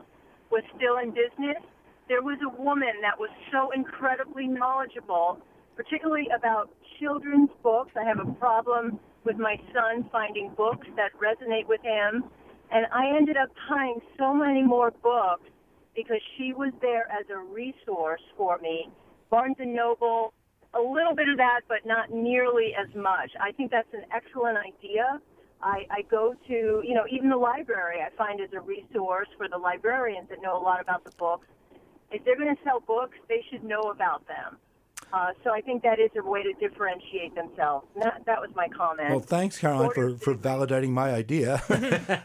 was 0.51 0.63
still 0.77 0.99
in 0.99 1.11
business, 1.11 1.63
there 2.09 2.23
was 2.23 2.39
a 2.45 2.63
woman 2.63 3.01
that 3.03 3.19
was 3.19 3.31
so 3.51 3.71
incredibly 3.71 4.47
knowledgeable, 4.47 5.41
particularly 5.77 6.29
about 6.37 6.71
children's 7.01 7.51
books. 7.63 7.93
I 7.97 8.05
have 8.05 8.21
a 8.21 8.33
problem 8.35 9.01
with 9.25 9.37
my 9.37 9.57
son 9.73 10.09
finding 10.13 10.53
books 10.57 10.87
that 10.97 11.11
resonate 11.17 11.67
with 11.67 11.81
him. 11.83 12.25
And 12.71 12.87
I 12.93 13.17
ended 13.17 13.37
up 13.37 13.51
buying 13.69 14.01
so 14.19 14.35
many 14.35 14.63
more 14.63 14.91
books 15.03 15.49
because 15.97 16.21
she 16.37 16.53
was 16.53 16.73
there 16.81 17.11
as 17.11 17.25
a 17.31 17.39
resource 17.39 18.23
for 18.37 18.59
me. 18.59 18.91
Barnes 19.31 19.57
and 19.59 19.75
Noble, 19.75 20.33
a 20.75 20.81
little 20.81 21.15
bit 21.15 21.29
of 21.29 21.37
that, 21.39 21.61
but 21.69 21.87
not 21.87 22.11
nearly 22.11 22.73
as 22.75 22.95
much. 22.95 23.31
I 23.41 23.53
think 23.53 23.71
that's 23.71 23.93
an 23.93 24.05
excellent 24.15 24.59
idea. 24.59 25.21
I, 25.65 25.87
I 25.91 26.03
go 26.03 26.35
to, 26.47 26.83
you 26.87 26.95
know, 26.95 27.05
even 27.11 27.31
the 27.31 27.39
library 27.39 28.01
I 28.01 28.15
find 28.17 28.39
is 28.39 28.51
a 28.53 28.61
resource 28.61 29.29
for 29.39 29.49
the 29.49 29.57
librarians 29.57 30.29
that 30.29 30.43
know 30.43 30.57
a 30.57 30.63
lot 30.63 30.81
about 30.81 31.05
the 31.05 31.11
books. 31.13 31.47
If 32.11 32.23
they're 32.25 32.37
going 32.37 32.55
to 32.55 32.63
sell 32.63 32.81
books, 32.81 33.17
they 33.29 33.43
should 33.51 33.65
know 33.65 33.81
about 33.91 34.27
them. 34.29 34.59
Uh, 35.13 35.29
so 35.43 35.51
I 35.55 35.61
think 35.61 35.83
that 35.85 36.01
is 36.01 36.11
a 36.17 36.29
way 36.29 36.43
to 36.43 36.53
differentiate 36.55 37.35
themselves. 37.35 37.87
That, 38.03 38.23
that 38.27 38.41
was 38.41 38.51
my 38.57 38.69
comment. 38.69 39.11
Well, 39.11 39.21
thanks, 39.21 39.57
Caroline, 39.59 39.91
for, 39.95 40.17
for 40.17 40.35
validating 40.35 40.91
my 40.91 41.13
idea. 41.13 41.63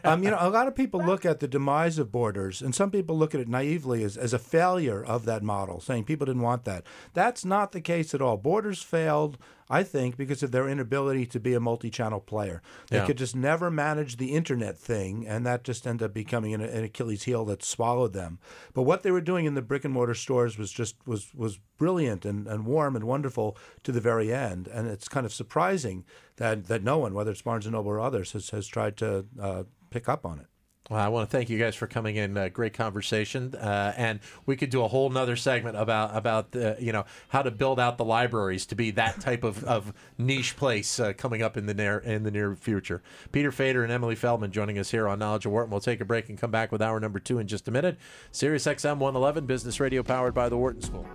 um, 0.04 0.22
you 0.24 0.30
know, 0.30 0.38
a 0.40 0.50
lot 0.50 0.66
of 0.66 0.74
people 0.74 1.00
look 1.00 1.24
at 1.24 1.40
the 1.40 1.48
demise 1.48 1.98
of 1.98 2.10
Borders, 2.10 2.60
and 2.60 2.74
some 2.74 2.90
people 2.90 3.16
look 3.16 3.34
at 3.34 3.40
it 3.40 3.48
naively 3.48 4.02
as, 4.02 4.16
as 4.16 4.32
a 4.32 4.38
failure 4.38 5.04
of 5.04 5.24
that 5.24 5.42
model, 5.42 5.80
saying 5.80 6.04
people 6.04 6.26
didn't 6.26 6.42
want 6.42 6.64
that. 6.64 6.84
That's 7.14 7.44
not 7.44 7.72
the 7.72 7.80
case 7.80 8.12
at 8.12 8.20
all. 8.20 8.36
Borders 8.36 8.82
failed, 8.82 9.38
I 9.70 9.84
think, 9.84 10.16
because 10.16 10.42
of 10.42 10.50
their 10.50 10.68
inability 10.68 11.26
to 11.26 11.38
be 11.38 11.54
a 11.54 11.60
multi-channel 11.60 12.20
player. 12.20 12.60
They 12.90 12.96
Yeah. 12.96 13.06
could 13.06 13.18
just 13.18 13.36
never 13.36 13.70
manage 13.70 14.16
the 14.16 14.32
internet 14.32 14.76
thing, 14.76 15.26
and 15.28 15.46
that 15.46 15.62
just 15.62 15.86
ended 15.86 16.06
up 16.06 16.12
becoming 16.12 16.52
an, 16.52 16.60
an 16.60 16.82
Achilles 16.84 17.22
heel 17.22 17.44
that 17.44 17.62
swallowed 17.62 18.12
them. 18.12 18.40
But 18.74 18.82
what 18.82 19.02
they 19.04 19.12
were 19.12 19.20
doing 19.20 19.46
in 19.46 19.54
the 19.54 19.62
brick 19.62 19.84
and 19.84 19.94
mortar 19.94 20.14
stores 20.14 20.58
was 20.58 20.72
just 20.72 20.96
was 21.06 21.32
was 21.34 21.60
brilliant 21.78 22.24
and, 22.24 22.48
and 22.48 22.66
warm 22.66 22.96
and 22.96 23.04
wonderful 23.04 23.56
to 23.84 23.92
the 23.92 24.00
very 24.00 24.34
end. 24.34 24.66
And 24.66 24.88
it's 24.88 25.08
kind 25.08 25.24
of 25.24 25.32
surprising 25.32 26.04
that 26.36 26.66
that 26.66 26.82
no 26.82 26.98
one, 26.98 27.14
whether 27.14 27.30
it's 27.30 27.42
Barnes 27.42 27.66
and 27.66 27.74
Noble 27.74 27.92
or 27.92 28.00
others, 28.00 28.32
has 28.32 28.50
has 28.50 28.66
tried 28.66 28.96
to 28.96 29.24
uh, 29.40 29.62
pick 29.90 30.08
up 30.08 30.26
on 30.26 30.40
it. 30.40 30.46
Well, 30.90 30.98
I 30.98 31.06
want 31.06 31.30
to 31.30 31.36
thank 31.36 31.48
you 31.48 31.56
guys 31.56 31.76
for 31.76 31.86
coming 31.86 32.16
in. 32.16 32.36
Uh, 32.36 32.48
great 32.48 32.74
conversation, 32.74 33.54
uh, 33.54 33.94
and 33.96 34.18
we 34.44 34.56
could 34.56 34.70
do 34.70 34.82
a 34.82 34.88
whole 34.88 35.08
nother 35.08 35.36
segment 35.36 35.76
about 35.76 36.16
about 36.16 36.48
you 36.80 36.90
know 36.90 37.04
how 37.28 37.42
to 37.42 37.52
build 37.52 37.78
out 37.78 37.96
the 37.96 38.04
libraries 38.04 38.66
to 38.66 38.74
be 38.74 38.90
that 38.90 39.20
type 39.20 39.44
of, 39.44 39.62
of 39.64 39.92
niche 40.18 40.56
place 40.56 40.98
uh, 40.98 41.12
coming 41.12 41.42
up 41.42 41.56
in 41.56 41.66
the 41.66 41.74
near 41.74 41.98
in 41.98 42.24
the 42.24 42.32
near 42.32 42.56
future. 42.56 43.02
Peter 43.30 43.52
Fader 43.52 43.84
and 43.84 43.92
Emilie 43.92 44.16
Feldman 44.16 44.50
joining 44.50 44.80
us 44.80 44.90
here 44.90 45.06
on 45.06 45.20
Knowledge 45.20 45.46
of 45.46 45.52
Wharton. 45.52 45.70
We'll 45.70 45.78
take 45.78 46.00
a 46.00 46.04
break 46.04 46.28
and 46.28 46.36
come 46.36 46.50
back 46.50 46.72
with 46.72 46.82
hour 46.82 46.98
number 46.98 47.20
two 47.20 47.38
in 47.38 47.46
just 47.46 47.68
a 47.68 47.70
minute. 47.70 47.96
Sirius 48.32 48.66
XM 48.66 48.98
111 48.98 49.46
Business 49.46 49.78
Radio 49.78 50.02
powered 50.02 50.34
by 50.34 50.48
the 50.48 50.56
Wharton 50.56 50.82
School. 50.82 51.06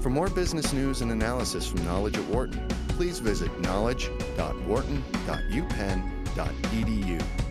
For 0.00 0.08
more 0.08 0.30
business 0.30 0.72
news 0.72 1.02
and 1.02 1.12
analysis 1.12 1.66
from 1.66 1.84
Knowledge 1.84 2.16
at 2.16 2.24
Wharton, 2.24 2.66
please 2.88 3.18
visit 3.18 3.50
knowledge.wharton.upenn.edu 3.60 6.15
edu. 6.44 7.45